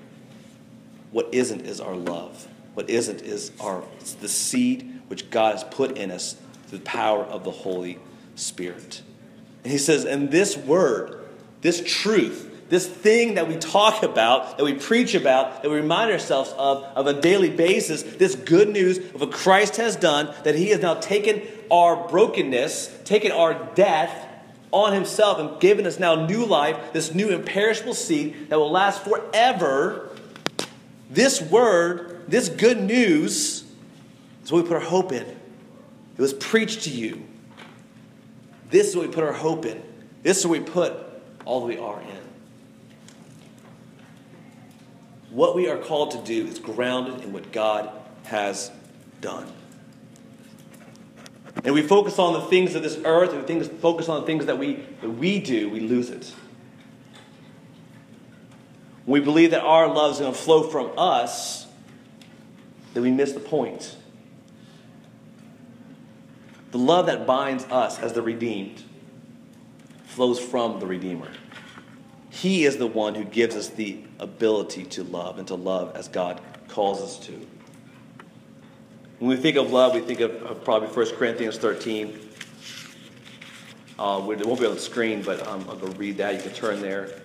What 1.12 1.30
isn't 1.32 1.62
is 1.62 1.80
our 1.82 1.96
love. 1.96 2.48
What 2.74 2.90
isn't 2.90 3.22
is 3.22 3.52
our 3.60 3.84
it's 4.00 4.14
the 4.14 4.28
seed 4.28 5.02
which 5.08 5.30
God 5.32 5.54
has 5.54 5.64
put 5.64 5.98
in 5.98 6.12
us 6.12 6.36
through 6.68 6.80
the 6.80 6.84
power 6.84 7.24
of 7.24 7.44
the 7.44 7.52
Holy 7.52 7.98
Spirit. 8.36 9.02
And 9.64 9.72
he 9.72 9.80
says, 9.80 10.06
and 10.06 10.30
this 10.30 10.56
word 10.56 11.28
this 11.62 11.82
truth, 11.86 12.57
this 12.70 12.88
thing 12.88 13.36
that 13.36 13.48
we 13.48 13.56
talk 13.56 14.04
about, 14.04 14.58
that 14.58 14.64
we 14.64 14.74
preach 14.74 15.16
about, 15.16 15.64
that 15.64 15.70
we 15.70 15.78
remind 15.78 16.12
ourselves 16.12 16.54
of 16.58 16.84
of 16.84 17.08
a 17.08 17.20
daily 17.20 17.50
basis, 17.50 18.04
this 18.04 18.36
good 18.36 18.70
news 18.70 18.98
of 18.98 19.22
what 19.22 19.32
Christ 19.32 19.78
has 19.78 19.96
done, 19.96 20.34
that 20.44 20.56
He 20.56 20.70
has 20.70 20.82
now 20.82 20.96
taken 20.96 21.42
our 21.72 22.08
brokenness, 22.08 23.00
taken 23.06 23.32
our 23.32 23.54
death 23.76 24.26
on 24.72 24.94
Himself, 24.94 25.40
and 25.40 25.60
given 25.62 25.86
us 25.86 26.00
now 26.00 26.26
new 26.26 26.46
life, 26.46 26.94
this 26.94 27.14
new 27.14 27.30
imperishable 27.30 27.94
seed 27.94 28.50
that 28.50 28.58
will 28.58 28.72
last 28.72 29.04
forever. 29.04 30.10
This 31.10 31.42
word, 31.42 32.26
this 32.28 32.50
good 32.50 32.82
news, 32.82 33.64
is 34.44 34.52
what 34.52 34.64
we 34.64 34.68
put 34.68 34.76
our 34.76 34.90
hope 34.90 35.14
in. 35.14 35.26
It 35.26 36.22
was 36.22 36.34
preached 36.34 36.84
to 36.84 36.90
you. 36.90 37.24
This 38.70 38.90
is 38.90 38.96
what 38.96 39.08
we 39.08 39.14
put 39.14 39.24
our 39.24 39.34
hope 39.34 39.66
in. 39.66 39.82
This 40.24 40.40
is 40.40 40.48
what 40.48 40.60
we 40.60 40.66
put 40.66 40.94
all 41.46 41.66
we 41.66 41.78
are 41.78 42.02
in. 42.02 42.27
What 45.30 45.56
we 45.56 45.70
are 45.70 45.78
called 45.78 46.12
to 46.12 46.18
do 46.20 46.48
is 46.48 46.60
grounded 46.60 47.24
in 47.24 47.34
what 47.34 47.52
God 47.52 47.90
has 48.24 48.72
done. 49.22 49.52
And 51.64 51.74
we 51.74 51.82
focus 51.82 52.20
on 52.20 52.34
the 52.34 52.42
things 52.42 52.76
of 52.76 52.84
this 52.84 53.00
earth, 53.04 53.34
and 53.34 53.60
we 53.60 53.64
focus 53.80 54.08
on 54.10 54.22
the 54.22 54.28
things 54.28 54.46
that 54.46 54.58
we, 54.58 54.76
that 55.02 55.10
we 55.10 55.40
do, 55.40 55.70
we 55.70 55.80
lose 55.80 56.10
it. 56.10 56.34
When 59.06 59.22
we 59.22 59.26
believe 59.26 59.52
that 59.52 59.62
our 59.62 59.88
love 59.88 60.14
is 60.14 60.20
going 60.20 60.34
to 60.34 60.38
flow 60.38 60.64
from 60.64 60.92
us, 60.98 61.66
then 62.94 63.04
we 63.04 63.12
miss 63.12 63.32
the 63.34 63.40
point. 63.40 63.96
The 66.72 66.78
love 66.78 67.06
that 67.08 67.26
binds 67.26 67.64
us 67.66 68.00
as 68.00 68.14
the 68.14 68.22
redeemed 68.22 68.84
flows 70.06 70.40
from 70.40 70.80
the 70.80 70.88
Redeemer. 70.88 71.32
He 72.32 72.66
is 72.66 72.78
the 72.78 72.88
one 72.88 73.14
who 73.14 73.24
gives 73.24 73.56
us 73.56 73.70
the 73.70 74.00
ability 74.20 74.84
to 74.84 75.04
love 75.04 75.40
and 75.40 75.48
to 75.48 75.56
love 75.56 75.96
as 75.96 76.08
God 76.08 76.42
calls 76.68 77.02
us 77.02 77.20
to. 77.28 77.34
When 79.20 79.30
we 79.30 79.38
think 79.38 79.58
of 79.58 79.72
love, 79.72 79.96
we 79.96 80.02
think 80.02 80.20
of 80.20 80.64
probably 80.64 80.90
1 80.90 81.16
Corinthians 81.16 81.58
13. 81.58 82.20
Uh, 83.98 84.28
it 84.30 84.46
won't 84.46 84.60
be 84.60 84.66
on 84.68 84.76
the 84.76 84.80
screen, 84.80 85.24
but 85.24 85.46
um, 85.48 85.66
I'll 85.68 85.76
go 85.76 85.88
read 85.88 86.18
that. 86.18 86.36
You 86.36 86.42
can 86.42 86.54
turn 86.54 86.82
there. 86.82 87.20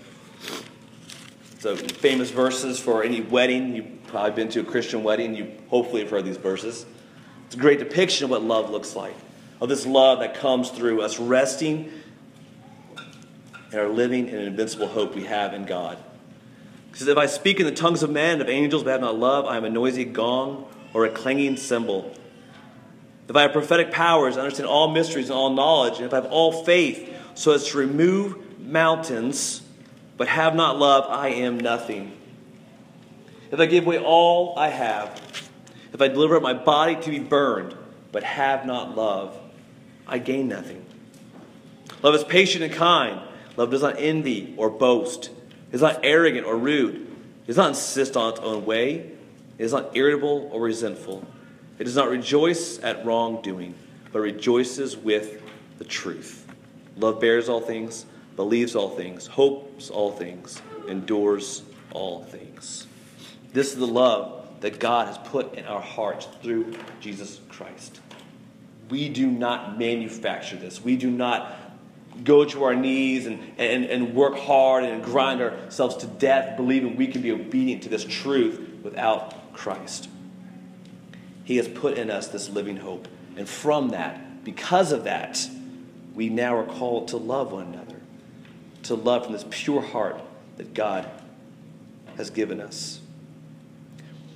So, 1.58 1.76
famous 1.76 2.30
verses 2.30 2.80
for 2.80 3.04
any 3.04 3.20
wedding. 3.20 3.76
You've 3.76 4.06
probably 4.06 4.32
been 4.32 4.48
to 4.50 4.60
a 4.60 4.64
Christian 4.64 5.02
wedding. 5.02 5.34
You 5.34 5.52
hopefully 5.68 6.00
have 6.00 6.10
heard 6.10 6.24
these 6.24 6.38
verses. 6.38 6.86
It's 7.46 7.54
a 7.54 7.58
great 7.58 7.78
depiction 7.78 8.24
of 8.24 8.30
what 8.30 8.42
love 8.42 8.70
looks 8.70 8.96
like, 8.96 9.14
of 9.60 9.68
this 9.68 9.84
love 9.84 10.20
that 10.20 10.34
comes 10.34 10.70
through 10.70 11.02
us 11.02 11.18
resting 11.18 11.92
and 13.70 13.80
our 13.80 13.88
living 13.88 14.28
in 14.28 14.34
an 14.36 14.46
invincible 14.46 14.88
hope 14.88 15.14
we 15.14 15.24
have 15.24 15.52
in 15.52 15.64
God. 15.64 15.98
He 16.92 16.98
says, 16.98 17.08
If 17.08 17.18
I 17.18 17.26
speak 17.26 17.58
in 17.58 17.66
the 17.66 17.72
tongues 17.72 18.02
of 18.02 18.10
men 18.10 18.34
and 18.34 18.42
of 18.42 18.48
angels 18.48 18.84
but 18.84 18.90
have 18.90 19.00
not 19.00 19.18
love, 19.18 19.46
I 19.46 19.56
am 19.56 19.64
a 19.64 19.70
noisy 19.70 20.04
gong 20.04 20.68
or 20.92 21.04
a 21.06 21.10
clanging 21.10 21.56
cymbal. 21.56 22.14
If 23.28 23.36
I 23.36 23.42
have 23.42 23.52
prophetic 23.52 23.90
powers, 23.90 24.36
understand 24.36 24.68
all 24.68 24.90
mysteries 24.90 25.30
and 25.30 25.36
all 25.36 25.50
knowledge, 25.54 25.96
and 25.96 26.04
if 26.04 26.12
I 26.12 26.16
have 26.16 26.26
all 26.26 26.64
faith 26.64 27.08
so 27.34 27.52
as 27.52 27.66
to 27.68 27.78
remove 27.78 28.60
mountains, 28.60 29.62
but 30.18 30.28
have 30.28 30.54
not 30.54 30.78
love, 30.78 31.06
I 31.08 31.28
am 31.28 31.58
nothing. 31.58 32.12
If 33.50 33.58
I 33.58 33.66
give 33.66 33.86
away 33.86 33.98
all 33.98 34.58
I 34.58 34.68
have, 34.68 35.20
if 35.92 36.02
I 36.02 36.08
deliver 36.08 36.36
up 36.36 36.42
my 36.42 36.54
body 36.54 36.96
to 36.96 37.10
be 37.10 37.20
burned, 37.20 37.74
but 38.10 38.22
have 38.22 38.66
not 38.66 38.94
love, 38.96 39.38
I 40.06 40.18
gain 40.18 40.48
nothing. 40.48 40.84
Love 42.02 42.14
is 42.14 42.24
patient 42.24 42.64
and 42.64 42.72
kind. 42.72 43.20
Love 43.56 43.70
does 43.70 43.82
not 43.82 43.96
envy 43.98 44.54
or 44.56 44.68
boast. 44.68 45.30
It 45.72 45.76
is 45.76 45.80
not 45.80 46.00
arrogant 46.02 46.46
or 46.46 46.54
rude. 46.54 46.96
It 46.96 47.46
does 47.46 47.56
not 47.56 47.70
insist 47.70 48.14
on 48.14 48.34
its 48.34 48.40
own 48.40 48.66
way. 48.66 49.10
It 49.56 49.64
is 49.64 49.72
not 49.72 49.96
irritable 49.96 50.50
or 50.52 50.60
resentful. 50.60 51.26
It 51.78 51.84
does 51.84 51.96
not 51.96 52.10
rejoice 52.10 52.78
at 52.82 53.06
wrongdoing, 53.06 53.74
but 54.12 54.20
rejoices 54.20 54.98
with 54.98 55.42
the 55.78 55.84
truth. 55.84 56.46
Love 56.98 57.20
bears 57.20 57.48
all 57.48 57.62
things, 57.62 58.04
believes 58.36 58.76
all 58.76 58.90
things, 58.90 59.26
hopes 59.26 59.88
all 59.88 60.12
things, 60.12 60.60
endures 60.88 61.62
all 61.94 62.22
things. 62.24 62.86
This 63.54 63.72
is 63.72 63.78
the 63.78 63.86
love 63.86 64.46
that 64.60 64.78
God 64.78 65.06
has 65.06 65.16
put 65.18 65.54
in 65.54 65.64
our 65.64 65.80
hearts 65.80 66.28
through 66.42 66.74
Jesus 67.00 67.40
Christ. 67.48 68.00
We 68.90 69.08
do 69.08 69.26
not 69.26 69.78
manufacture 69.78 70.56
this. 70.56 70.84
We 70.84 70.96
do 70.96 71.10
not 71.10 71.56
go 72.24 72.44
to 72.44 72.64
our 72.64 72.74
knees 72.74 73.26
and, 73.26 73.40
and, 73.58 73.84
and 73.84 74.14
work 74.14 74.36
hard 74.36 74.84
and 74.84 75.02
grind 75.02 75.40
ourselves 75.40 75.96
to 75.96 76.06
death, 76.06 76.56
believing 76.56 76.96
we 76.96 77.06
can 77.06 77.22
be 77.22 77.32
obedient 77.32 77.82
to 77.84 77.88
this 77.88 78.04
truth 78.04 78.60
without 78.82 79.52
Christ. 79.52 80.08
He 81.44 81.56
has 81.56 81.68
put 81.68 81.98
in 81.98 82.10
us 82.10 82.28
this 82.28 82.48
living 82.48 82.76
hope. 82.76 83.08
And 83.36 83.48
from 83.48 83.90
that, 83.90 84.44
because 84.44 84.92
of 84.92 85.04
that, 85.04 85.48
we 86.14 86.28
now 86.28 86.56
are 86.56 86.66
called 86.66 87.08
to 87.08 87.16
love 87.16 87.52
one 87.52 87.72
another, 87.72 88.00
to 88.84 88.94
love 88.94 89.24
from 89.24 89.32
this 89.32 89.46
pure 89.50 89.80
heart 89.80 90.20
that 90.58 90.74
God 90.74 91.08
has 92.16 92.30
given 92.30 92.60
us. 92.60 93.00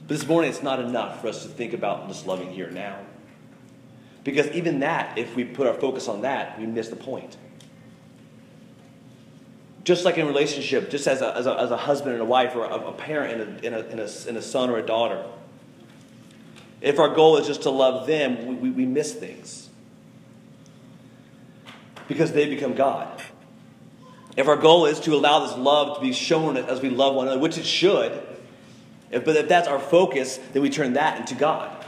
But 0.07 0.17
this 0.17 0.27
morning, 0.27 0.51
it's 0.51 0.63
not 0.63 0.81
enough 0.81 1.21
for 1.21 1.29
us 1.29 1.43
to 1.43 1.49
think 1.49 1.73
about 1.73 2.09
just 2.09 2.27
loving 2.27 2.51
here 2.51 2.71
now. 2.71 2.99
Because 4.25 4.49
even 4.49 4.81
that, 4.81 5.19
if 5.19 5.37
we 5.37 5.45
put 5.45 5.67
our 5.67 5.75
focus 5.75 6.09
on 6.09 6.23
that, 6.23 6.59
we 6.59 6.67
miss 6.67 6.89
the 6.89 6.97
point 6.97 7.37
just 9.87 10.05
like 10.05 10.19
in 10.19 10.25
a 10.25 10.27
relationship, 10.27 10.91
just 10.91 11.07
as 11.07 11.23
a, 11.23 11.37
as 11.37 11.47
a, 11.47 11.57
as 11.61 11.71
a 11.71 11.77
husband 11.77 12.13
and 12.13 12.21
a 12.21 12.25
wife 12.25 12.57
or 12.57 12.65
a, 12.65 12.75
a 12.75 12.93
parent 12.93 13.41
and 13.41 13.65
a, 13.65 13.67
and, 13.67 13.75
a, 13.77 13.89
and, 13.91 14.01
a, 14.01 14.29
and 14.29 14.37
a 14.37 14.43
son 14.43 14.69
or 14.69 14.79
a 14.79 14.83
daughter. 14.83 15.25
If 16.81 16.99
our 16.99 17.15
goal 17.15 17.37
is 17.37 17.47
just 17.47 17.63
to 17.63 17.71
love 17.71 18.09
them, 18.09 18.49
we, 18.49 18.55
we, 18.57 18.71
we 18.71 18.85
miss 18.85 19.15
things 19.15 19.69
because 22.09 22.33
they 22.33 22.49
become 22.49 22.75
God. 22.75 23.23
If 24.37 24.49
our 24.49 24.57
goal 24.57 24.87
is 24.87 24.99
to 25.01 25.15
allow 25.15 25.47
this 25.47 25.57
love 25.57 25.99
to 25.99 26.03
be 26.03 26.13
shown 26.13 26.57
as 26.57 26.81
we 26.83 26.91
love 26.91 27.15
one 27.15 27.29
another, 27.29 27.41
which 27.41 27.57
it 27.57 27.65
should, 27.65 28.21
if, 29.13 29.25
but 29.25 29.37
if 29.37 29.49
that's 29.49 29.69
our 29.69 29.79
focus, 29.79 30.41
then 30.53 30.63
we 30.63 30.69
turn 30.69 30.95
that 30.95 31.21
into 31.21 31.37
God. 31.37 31.85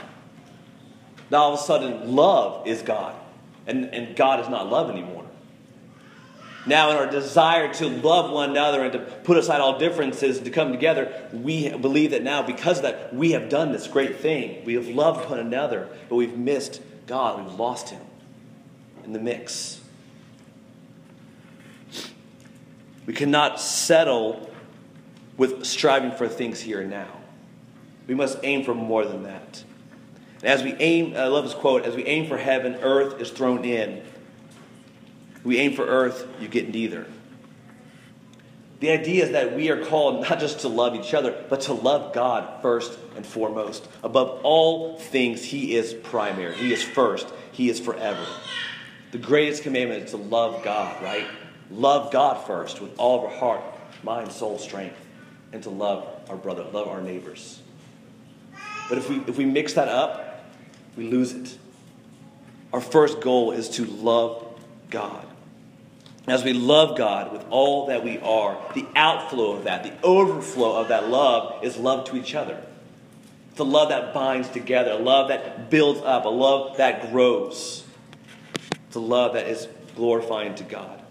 Now 1.29 1.39
all 1.39 1.53
of 1.53 1.59
a 1.59 1.63
sudden, 1.63 2.15
love 2.15 2.65
is 2.65 2.81
God, 2.81 3.13
and, 3.67 3.93
and 3.93 4.15
God 4.15 4.39
is 4.39 4.47
not 4.47 4.69
love 4.69 4.89
anymore. 4.89 5.25
Now, 6.65 6.91
in 6.91 6.97
our 6.97 7.09
desire 7.09 7.73
to 7.75 7.87
love 7.87 8.31
one 8.31 8.51
another 8.51 8.83
and 8.83 8.93
to 8.93 8.99
put 8.99 9.37
aside 9.37 9.61
all 9.61 9.79
differences 9.79 10.39
to 10.39 10.49
come 10.49 10.71
together, 10.71 11.11
we 11.31 11.69
believe 11.69 12.11
that 12.11 12.21
now, 12.21 12.41
because 12.41 12.77
of 12.77 12.83
that, 12.83 13.13
we 13.13 13.31
have 13.31 13.49
done 13.49 13.71
this 13.71 13.87
great 13.87 14.17
thing. 14.17 14.63
We 14.65 14.73
have 14.73 14.87
loved 14.87 15.29
one 15.29 15.39
another, 15.39 15.87
but 16.09 16.15
we've 16.15 16.37
missed 16.37 16.81
God. 17.07 17.43
We've 17.43 17.59
lost 17.59 17.89
Him 17.89 18.01
in 19.05 19.13
the 19.13 19.19
mix. 19.19 19.79
We 23.05 23.13
cannot 23.13 23.59
settle 23.59 24.51
with 25.37 25.65
striving 25.65 26.11
for 26.11 26.27
things 26.27 26.59
here 26.59 26.81
and 26.81 26.91
now. 26.91 27.07
We 28.05 28.15
must 28.15 28.37
aim 28.43 28.65
for 28.65 28.75
more 28.75 29.05
than 29.05 29.23
that. 29.23 29.63
And 30.41 30.51
as 30.51 30.61
we 30.61 30.73
aim, 30.73 31.15
I 31.15 31.27
love 31.27 31.45
this 31.45 31.53
quote, 31.53 31.85
as 31.85 31.95
we 31.95 32.05
aim 32.05 32.27
for 32.27 32.37
heaven, 32.37 32.75
earth 32.81 33.19
is 33.21 33.31
thrown 33.31 33.63
in 33.63 34.03
we 35.43 35.57
aim 35.57 35.73
for 35.73 35.85
earth, 35.85 36.27
you 36.39 36.47
get 36.47 36.73
neither. 36.73 37.05
The 38.79 38.91
idea 38.91 39.25
is 39.25 39.31
that 39.31 39.55
we 39.55 39.69
are 39.69 39.83
called 39.85 40.21
not 40.29 40.39
just 40.39 40.61
to 40.61 40.69
love 40.69 40.95
each 40.95 41.13
other, 41.13 41.45
but 41.49 41.61
to 41.61 41.73
love 41.73 42.13
God 42.13 42.61
first 42.61 42.97
and 43.15 43.25
foremost. 43.25 43.87
Above 44.03 44.39
all 44.43 44.97
things, 44.97 45.43
He 45.43 45.75
is 45.75 45.93
primary. 45.93 46.55
He 46.55 46.71
is 46.71 46.81
first. 46.81 47.27
He 47.51 47.69
is 47.69 47.79
forever. 47.79 48.25
The 49.11 49.17
greatest 49.17 49.63
commandment 49.63 50.05
is 50.05 50.11
to 50.11 50.17
love 50.17 50.63
God, 50.63 51.01
right? 51.03 51.27
Love 51.71 52.11
God 52.11 52.45
first 52.47 52.79
with 52.79 52.97
all 52.97 53.19
of 53.19 53.31
our 53.31 53.37
heart, 53.37 53.61
mind, 54.03 54.31
soul, 54.31 54.57
strength, 54.57 54.95
and 55.51 55.61
to 55.63 55.69
love 55.69 56.07
our 56.29 56.37
brother, 56.37 56.63
love 56.63 56.87
our 56.87 57.01
neighbors. 57.01 57.61
But 58.87 58.97
if 58.97 59.09
we, 59.09 59.17
if 59.27 59.37
we 59.37 59.45
mix 59.45 59.73
that 59.73 59.87
up, 59.87 60.45
we 60.95 61.09
lose 61.09 61.33
it. 61.33 61.57
Our 62.71 62.81
first 62.81 63.19
goal 63.19 63.51
is 63.51 63.69
to 63.71 63.85
love 63.85 64.45
God. 64.89 65.25
As 66.29 66.43
we 66.43 66.53
love 66.53 66.95
God 66.97 67.31
with 67.31 67.43
all 67.49 67.87
that 67.87 68.03
we 68.03 68.19
are, 68.19 68.57
the 68.75 68.85
outflow 68.95 69.53
of 69.53 69.63
that, 69.63 69.83
the 69.83 69.93
overflow 70.03 70.75
of 70.79 70.89
that 70.89 71.09
love 71.09 71.63
is 71.63 71.75
love 71.77 72.05
to 72.09 72.17
each 72.17 72.35
other. 72.35 72.61
It's 73.49 73.59
a 73.59 73.63
love 73.63 73.89
that 73.89 74.13
binds 74.13 74.47
together, 74.49 74.91
a 74.91 74.97
love 74.97 75.29
that 75.29 75.69
builds 75.69 76.01
up, 76.01 76.25
a 76.25 76.29
love 76.29 76.77
that 76.77 77.11
grows. 77.11 77.83
It's 78.87 78.95
a 78.95 78.99
love 78.99 79.33
that 79.33 79.47
is 79.47 79.67
glorifying 79.95 80.55
to 80.55 80.63
God. 80.63 81.01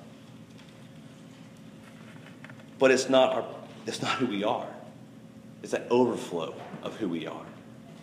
But 2.78 2.92
it's 2.92 3.08
not, 3.08 3.32
our, 3.32 3.44
it's 3.86 4.00
not 4.00 4.18
who 4.18 4.26
we 4.26 4.44
are. 4.44 4.68
It's 5.62 5.72
that 5.72 5.88
overflow 5.90 6.54
of 6.82 6.96
who 6.96 7.08
we 7.08 7.26
are. 7.26 7.46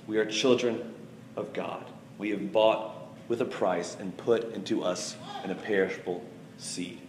We 0.05 0.17
are 0.17 0.25
children 0.25 0.93
of 1.37 1.53
God. 1.53 1.85
We 2.17 2.31
have 2.31 2.51
bought 2.51 2.93
with 3.29 3.41
a 3.41 3.45
price 3.45 3.95
and 3.99 4.15
put 4.17 4.53
into 4.53 4.83
us 4.83 5.15
an 5.43 5.49
imperishable 5.49 6.23
seed. 6.57 7.01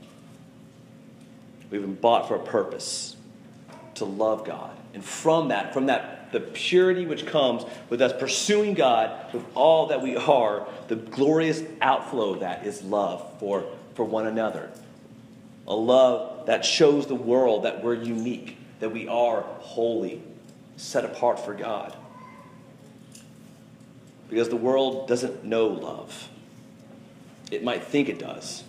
We've 1.70 1.80
been 1.80 1.94
bought 1.94 2.28
for 2.28 2.36
a 2.36 2.44
purpose 2.44 3.16
to 3.94 4.04
love 4.04 4.44
God. 4.44 4.76
And 4.94 5.04
from 5.04 5.48
that, 5.48 5.74
from 5.74 5.86
that, 5.86 6.32
the 6.32 6.40
purity 6.40 7.06
which 7.06 7.26
comes 7.26 7.64
with 7.88 8.00
us 8.00 8.12
pursuing 8.18 8.74
God 8.74 9.32
with 9.32 9.44
all 9.54 9.86
that 9.88 10.02
we 10.02 10.16
are, 10.16 10.66
the 10.88 10.96
glorious 10.96 11.62
outflow 11.80 12.34
of 12.34 12.40
that 12.40 12.66
is 12.66 12.82
love 12.82 13.38
for, 13.38 13.64
for 13.94 14.04
one 14.04 14.26
another. 14.26 14.70
A 15.66 15.74
love 15.74 16.46
that 16.46 16.64
shows 16.64 17.06
the 17.06 17.14
world 17.14 17.64
that 17.64 17.82
we're 17.82 17.94
unique, 17.94 18.56
that 18.80 18.90
we 18.90 19.08
are 19.08 19.42
holy, 19.42 20.22
set 20.76 21.04
apart 21.04 21.40
for 21.40 21.54
God. 21.54 21.96
Because 24.28 24.48
the 24.48 24.56
world 24.56 25.08
doesn't 25.08 25.44
know 25.44 25.68
love. 25.68 26.28
It 27.50 27.62
might 27.62 27.84
think 27.84 28.08
it 28.08 28.18
does, 28.18 28.64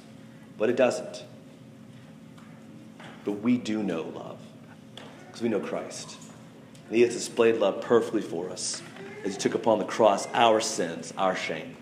but 0.57 0.69
it 0.69 0.75
doesn't. 0.75 1.23
But 3.27 3.41
we 3.41 3.57
do 3.57 3.83
know 3.83 4.03
love 4.03 4.39
because 5.25 5.41
we 5.41 5.49
know 5.49 5.59
Christ. 5.59 6.15
And 6.87 6.95
He 6.95 7.01
has 7.01 7.13
displayed 7.13 7.57
love 7.57 7.81
perfectly 7.81 8.21
for 8.21 8.49
us 8.49 8.81
as 9.25 9.33
He 9.33 9.37
took 9.37 9.53
upon 9.53 9.79
the 9.79 9.85
cross 9.85 10.29
our 10.33 10.61
sins, 10.61 11.13
our 11.17 11.35
shame, 11.35 11.75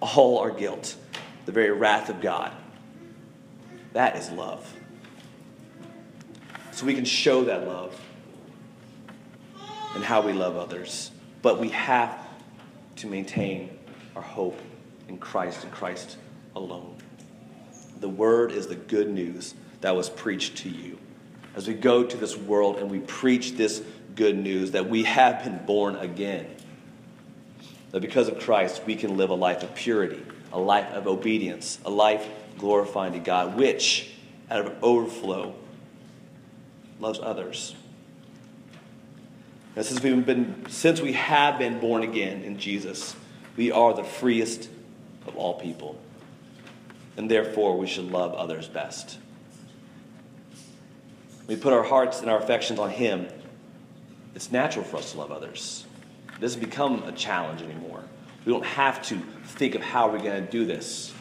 all 0.00 0.38
our 0.38 0.50
guilt, 0.50 0.96
the 1.44 1.52
very 1.52 1.70
wrath 1.70 2.08
of 2.08 2.22
God. 2.22 2.50
That 3.92 4.16
is 4.16 4.30
love. 4.30 4.74
So 6.72 6.86
we 6.86 6.94
can 6.94 7.04
show 7.04 7.44
that 7.44 7.68
love 7.68 8.00
and 9.94 10.02
how 10.02 10.22
we 10.22 10.32
love 10.32 10.56
others. 10.56 11.10
But 11.42 11.60
we 11.60 11.68
have 11.68 12.26
to 12.96 13.06
maintain 13.06 13.68
our 14.16 14.22
hope 14.22 14.58
in 15.10 15.18
Christ 15.18 15.62
and 15.62 15.70
Christ 15.70 16.16
alone. 16.56 16.96
The 18.00 18.08
word 18.08 18.50
is 18.50 18.66
the 18.66 18.76
good 18.76 19.10
news 19.10 19.52
that 19.84 19.94
was 19.94 20.08
preached 20.08 20.56
to 20.56 20.70
you. 20.70 20.98
As 21.54 21.68
we 21.68 21.74
go 21.74 22.04
to 22.04 22.16
this 22.16 22.34
world 22.34 22.78
and 22.78 22.90
we 22.90 23.00
preach 23.00 23.52
this 23.52 23.82
good 24.16 24.34
news 24.34 24.70
that 24.70 24.88
we 24.88 25.02
have 25.02 25.44
been 25.44 25.58
born 25.66 25.96
again, 25.96 26.46
that 27.90 28.00
because 28.00 28.28
of 28.28 28.40
Christ 28.40 28.80
we 28.86 28.96
can 28.96 29.18
live 29.18 29.28
a 29.28 29.34
life 29.34 29.62
of 29.62 29.74
purity, 29.74 30.22
a 30.54 30.58
life 30.58 30.90
of 30.94 31.06
obedience, 31.06 31.78
a 31.84 31.90
life 31.90 32.26
glorifying 32.56 33.12
to 33.12 33.18
God, 33.18 33.58
which 33.58 34.10
out 34.50 34.64
of 34.64 34.72
overflow 34.82 35.54
loves 36.98 37.20
others. 37.22 37.74
And 39.76 39.84
since 39.84 40.02
we've 40.02 40.24
been 40.24 40.64
since 40.70 41.02
we 41.02 41.12
have 41.12 41.58
been 41.58 41.78
born 41.78 42.02
again 42.02 42.42
in 42.42 42.58
Jesus, 42.58 43.14
we 43.54 43.70
are 43.70 43.92
the 43.92 44.02
freest 44.02 44.70
of 45.26 45.36
all 45.36 45.60
people. 45.60 46.00
And 47.18 47.30
therefore 47.30 47.76
we 47.76 47.86
should 47.86 48.10
love 48.10 48.32
others 48.32 48.66
best. 48.66 49.18
We 51.46 51.56
put 51.56 51.72
our 51.72 51.82
hearts 51.82 52.20
and 52.20 52.30
our 52.30 52.38
affections 52.38 52.78
on 52.78 52.90
him. 52.90 53.28
It's 54.34 54.50
natural 54.50 54.84
for 54.84 54.96
us 54.96 55.12
to 55.12 55.18
love 55.18 55.30
others. 55.30 55.84
It 56.34 56.40
doesn't 56.40 56.60
become 56.60 57.02
a 57.04 57.12
challenge 57.12 57.62
anymore. 57.62 58.02
We 58.44 58.52
don't 58.52 58.64
have 58.64 59.02
to 59.08 59.18
think 59.44 59.74
of 59.74 59.82
how 59.82 60.08
we're 60.08 60.18
going 60.18 60.44
to 60.44 60.50
do 60.50 60.64
this. 60.64 61.12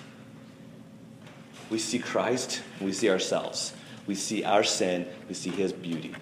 We 1.69 1.79
see 1.79 1.99
Christ, 1.99 2.61
we 2.81 2.93
see 2.93 3.09
ourselves. 3.09 3.73
We 4.05 4.15
see 4.15 4.43
our 4.43 4.63
sin, 4.63 5.07
we 5.27 5.33
see 5.33 5.49
his 5.49 5.71
beauty. 5.71 6.13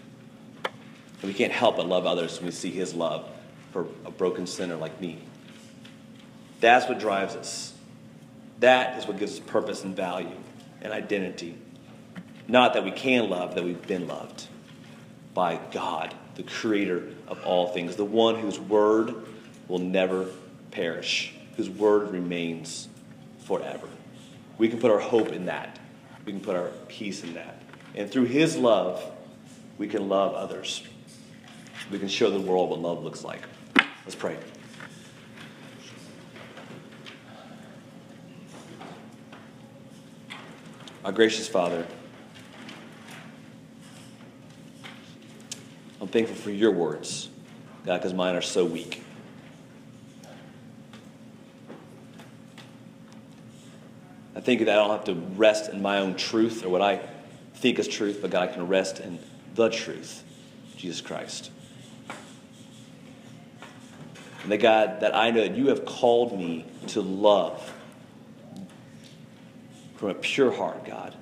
And 0.63 1.23
we 1.23 1.33
can't 1.33 1.51
help 1.51 1.77
but 1.77 1.87
love 1.87 2.05
others 2.05 2.37
when 2.37 2.45
we 2.45 2.51
see 2.51 2.71
his 2.71 2.93
love 2.93 3.27
for 3.71 3.87
a 4.05 4.11
broken 4.11 4.45
sinner 4.45 4.75
like 4.75 4.99
me. 5.01 5.19
That's 6.59 6.87
what 6.87 6.99
drives 6.99 7.35
us. 7.35 7.73
That 8.59 8.99
is 8.99 9.07
what 9.07 9.17
gives 9.17 9.33
us 9.33 9.39
purpose 9.39 9.83
and 9.83 9.95
value 9.95 10.35
and 10.81 10.93
identity. 10.93 11.57
Not 12.51 12.73
that 12.73 12.83
we 12.83 12.91
can 12.91 13.29
love, 13.29 13.55
that 13.55 13.63
we've 13.63 13.81
been 13.87 14.09
loved 14.09 14.47
by 15.33 15.57
God, 15.71 16.13
the 16.35 16.43
creator 16.43 17.07
of 17.29 17.41
all 17.45 17.69
things, 17.69 17.95
the 17.95 18.03
one 18.03 18.35
whose 18.35 18.59
word 18.59 19.15
will 19.69 19.79
never 19.79 20.27
perish, 20.69 21.33
whose 21.55 21.69
word 21.69 22.11
remains 22.11 22.89
forever. 23.45 23.87
We 24.57 24.67
can 24.67 24.79
put 24.79 24.91
our 24.91 24.99
hope 24.99 25.29
in 25.29 25.45
that. 25.45 25.79
We 26.25 26.33
can 26.33 26.41
put 26.41 26.57
our 26.57 26.71
peace 26.89 27.23
in 27.23 27.35
that. 27.35 27.61
And 27.95 28.11
through 28.11 28.25
his 28.25 28.57
love, 28.57 29.01
we 29.77 29.87
can 29.87 30.09
love 30.09 30.33
others. 30.33 30.83
We 31.89 31.99
can 31.99 32.09
show 32.09 32.29
the 32.29 32.41
world 32.41 32.69
what 32.69 32.79
love 32.79 33.01
looks 33.01 33.23
like. 33.23 33.43
Let's 34.03 34.15
pray. 34.15 34.35
Our 41.05 41.13
gracious 41.13 41.47
Father, 41.47 41.87
I'm 46.01 46.07
thankful 46.07 46.35
for 46.35 46.49
your 46.49 46.71
words, 46.71 47.29
God, 47.85 47.97
because 47.97 48.13
mine 48.13 48.35
are 48.35 48.41
so 48.41 48.65
weak. 48.65 49.03
I 54.35 54.39
think 54.39 54.61
that 54.61 54.69
I 54.69 54.75
don't 54.75 54.89
have 54.89 55.03
to 55.05 55.13
rest 55.13 55.71
in 55.71 55.83
my 55.83 55.99
own 55.99 56.15
truth 56.15 56.65
or 56.65 56.69
what 56.69 56.81
I 56.81 57.01
think 57.53 57.77
is 57.77 57.87
truth, 57.87 58.17
but 58.19 58.31
God, 58.31 58.49
I 58.49 58.51
can 58.51 58.67
rest 58.67 58.99
in 58.99 59.19
the 59.53 59.69
truth, 59.69 60.23
Jesus 60.75 61.01
Christ. 61.01 61.51
And 64.41 64.51
that 64.51 64.57
God, 64.57 65.01
that 65.01 65.15
I 65.15 65.29
know 65.29 65.41
that 65.41 65.55
you 65.55 65.67
have 65.67 65.85
called 65.85 66.35
me 66.35 66.65
to 66.87 67.01
love 67.01 67.71
from 69.97 70.09
a 70.09 70.15
pure 70.15 70.51
heart, 70.51 70.83
God. 70.83 71.15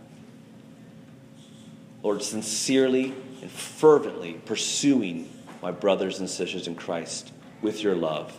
Lord, 2.02 2.24
sincerely 2.24 3.14
and 3.42 3.50
fervently 3.50 4.34
pursuing 4.46 5.30
my 5.62 5.72
brothers 5.72 6.20
and 6.20 6.30
sisters 6.30 6.68
in 6.68 6.76
Christ 6.76 7.32
with 7.62 7.84
your 7.84 7.96
love. 7.96 8.38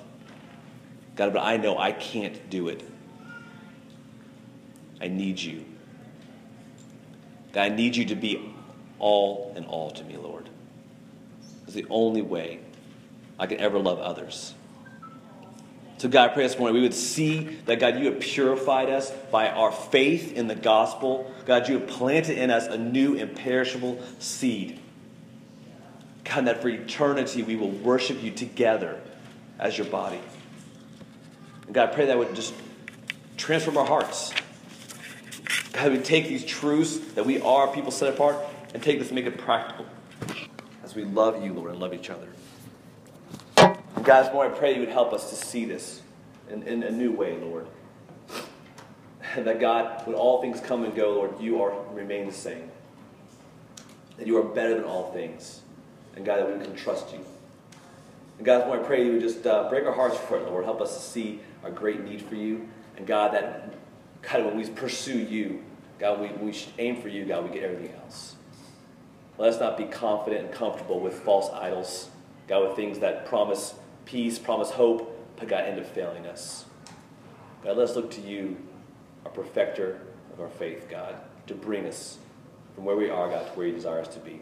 God, 1.16 1.32
but 1.32 1.42
I 1.42 1.56
know 1.56 1.78
I 1.78 1.92
can't 1.92 2.48
do 2.48 2.68
it. 2.68 2.82
I 5.00 5.08
need 5.08 5.40
you. 5.40 5.64
God, 7.52 7.72
I 7.72 7.74
need 7.74 7.96
you 7.96 8.04
to 8.06 8.14
be 8.14 8.54
all 8.98 9.52
in 9.56 9.64
all 9.64 9.90
to 9.90 10.04
me, 10.04 10.16
Lord. 10.16 10.48
It's 11.64 11.74
the 11.74 11.86
only 11.90 12.22
way 12.22 12.60
I 13.38 13.46
can 13.46 13.58
ever 13.60 13.78
love 13.78 13.98
others. 13.98 14.54
So, 15.98 16.08
God, 16.08 16.30
I 16.30 16.32
pray 16.32 16.44
this 16.44 16.58
morning 16.58 16.76
we 16.76 16.80
would 16.80 16.94
see 16.94 17.40
that, 17.66 17.78
God, 17.78 17.98
you 17.98 18.06
have 18.06 18.20
purified 18.20 18.88
us 18.88 19.10
by 19.30 19.50
our 19.50 19.70
faith 19.70 20.32
in 20.32 20.46
the 20.46 20.54
gospel. 20.54 21.30
God, 21.44 21.68
you 21.68 21.78
have 21.78 21.88
planted 21.88 22.38
in 22.38 22.50
us 22.50 22.66
a 22.66 22.78
new 22.78 23.14
imperishable 23.14 24.02
seed. 24.18 24.80
God, 26.30 26.46
that 26.46 26.62
for 26.62 26.68
eternity 26.68 27.42
we 27.42 27.56
will 27.56 27.70
worship 27.70 28.22
you 28.22 28.30
together 28.30 29.00
as 29.58 29.76
your 29.76 29.88
body. 29.88 30.20
And 31.66 31.74
God, 31.74 31.88
I 31.88 31.92
pray 31.92 32.06
that 32.06 32.16
would 32.16 32.36
just 32.36 32.54
transform 33.36 33.76
our 33.76 33.86
hearts. 33.86 34.32
God, 35.72 35.90
we 35.90 35.98
take 35.98 36.28
these 36.28 36.44
truths 36.44 36.98
that 37.14 37.26
we 37.26 37.40
are 37.40 37.66
people 37.66 37.90
set 37.90 38.14
apart 38.14 38.36
and 38.72 38.80
take 38.80 39.00
this 39.00 39.08
and 39.08 39.16
make 39.16 39.26
it 39.26 39.38
practical 39.38 39.86
as 40.84 40.94
we 40.94 41.04
love 41.04 41.42
you, 41.42 41.52
Lord, 41.52 41.72
and 41.72 41.80
love 41.80 41.92
each 41.92 42.10
other. 42.10 42.28
And 43.56 44.04
God, 44.04 44.32
I 44.32 44.48
pray 44.50 44.74
you 44.74 44.80
would 44.80 44.88
help 44.88 45.12
us 45.12 45.30
to 45.30 45.36
see 45.36 45.64
this 45.64 46.00
in, 46.48 46.62
in 46.62 46.84
a 46.84 46.92
new 46.92 47.10
way, 47.10 47.38
Lord. 47.38 47.66
And 49.34 49.46
that 49.48 49.58
God, 49.58 50.06
when 50.06 50.14
all 50.14 50.40
things 50.40 50.60
come 50.60 50.84
and 50.84 50.94
go, 50.94 51.12
Lord, 51.14 51.40
you 51.40 51.60
are 51.60 51.74
remain 51.92 52.26
the 52.26 52.32
same. 52.32 52.70
That 54.16 54.28
you 54.28 54.38
are 54.38 54.44
better 54.44 54.76
than 54.76 54.84
all 54.84 55.12
things. 55.12 55.62
And 56.16 56.24
God, 56.24 56.40
that 56.40 56.58
we 56.58 56.64
can 56.64 56.74
trust 56.74 57.12
you. 57.12 57.24
And 58.38 58.46
God, 58.46 58.70
I 58.70 58.78
pray 58.78 59.04
you 59.04 59.12
would 59.12 59.20
just 59.20 59.46
uh, 59.46 59.68
break 59.68 59.84
our 59.84 59.92
hearts 59.92 60.16
for 60.16 60.38
it, 60.38 60.46
Lord. 60.46 60.64
Help 60.64 60.80
us 60.80 60.94
to 60.94 61.02
see 61.02 61.40
our 61.62 61.70
great 61.70 62.04
need 62.04 62.22
for 62.22 62.34
you. 62.34 62.68
And 62.96 63.06
God, 63.06 63.34
that 63.34 63.74
God, 64.22 64.44
when 64.44 64.56
we 64.56 64.68
pursue 64.68 65.18
you, 65.18 65.62
God, 65.98 66.20
we, 66.20 66.28
we 66.28 66.56
aim 66.78 67.00
for 67.00 67.08
you, 67.08 67.24
God, 67.24 67.44
we 67.44 67.50
get 67.50 67.62
everything 67.64 67.94
else. 68.02 68.36
Let 69.38 69.54
us 69.54 69.60
not 69.60 69.76
be 69.76 69.84
confident 69.84 70.46
and 70.46 70.54
comfortable 70.54 71.00
with 71.00 71.14
false 71.14 71.50
idols, 71.50 72.08
God, 72.48 72.68
with 72.68 72.76
things 72.76 72.98
that 73.00 73.26
promise 73.26 73.74
peace, 74.04 74.38
promise 74.38 74.70
hope, 74.70 75.16
but 75.36 75.48
God, 75.48 75.64
end 75.64 75.78
up 75.78 75.86
failing 75.86 76.26
us. 76.26 76.64
God, 77.62 77.76
let 77.76 77.90
us 77.90 77.96
look 77.96 78.10
to 78.12 78.20
you, 78.20 78.56
our 79.24 79.30
perfecter 79.30 80.00
of 80.32 80.40
our 80.40 80.48
faith, 80.48 80.88
God, 80.90 81.14
to 81.46 81.54
bring 81.54 81.86
us 81.86 82.18
from 82.74 82.84
where 82.84 82.96
we 82.96 83.10
are, 83.10 83.28
God, 83.28 83.46
to 83.46 83.52
where 83.52 83.66
you 83.66 83.74
desire 83.74 84.00
us 84.00 84.08
to 84.08 84.20
be. 84.20 84.40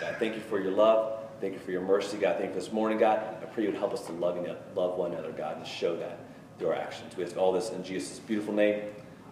God, 0.00 0.16
thank 0.18 0.34
you 0.34 0.40
for 0.40 0.60
your 0.60 0.72
love. 0.72 1.20
Thank 1.40 1.54
you 1.54 1.58
for 1.58 1.72
your 1.72 1.82
mercy, 1.82 2.18
God. 2.18 2.38
Thank 2.38 2.50
you 2.50 2.60
this 2.60 2.72
morning, 2.72 2.98
God. 2.98 3.18
I 3.42 3.46
pray 3.46 3.64
you 3.64 3.70
would 3.70 3.78
help 3.78 3.92
us 3.92 4.06
to 4.06 4.12
love, 4.12 4.36
love 4.76 4.96
one 4.96 5.12
another, 5.12 5.32
God, 5.32 5.56
and 5.56 5.66
show 5.66 5.96
that 5.96 6.18
through 6.58 6.68
our 6.68 6.76
actions. 6.76 7.16
We 7.16 7.24
ask 7.24 7.36
all 7.36 7.52
this 7.52 7.70
in 7.70 7.82
Jesus' 7.82 8.20
beautiful 8.20 8.54
name. 8.54 8.82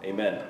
Amen. 0.02 0.42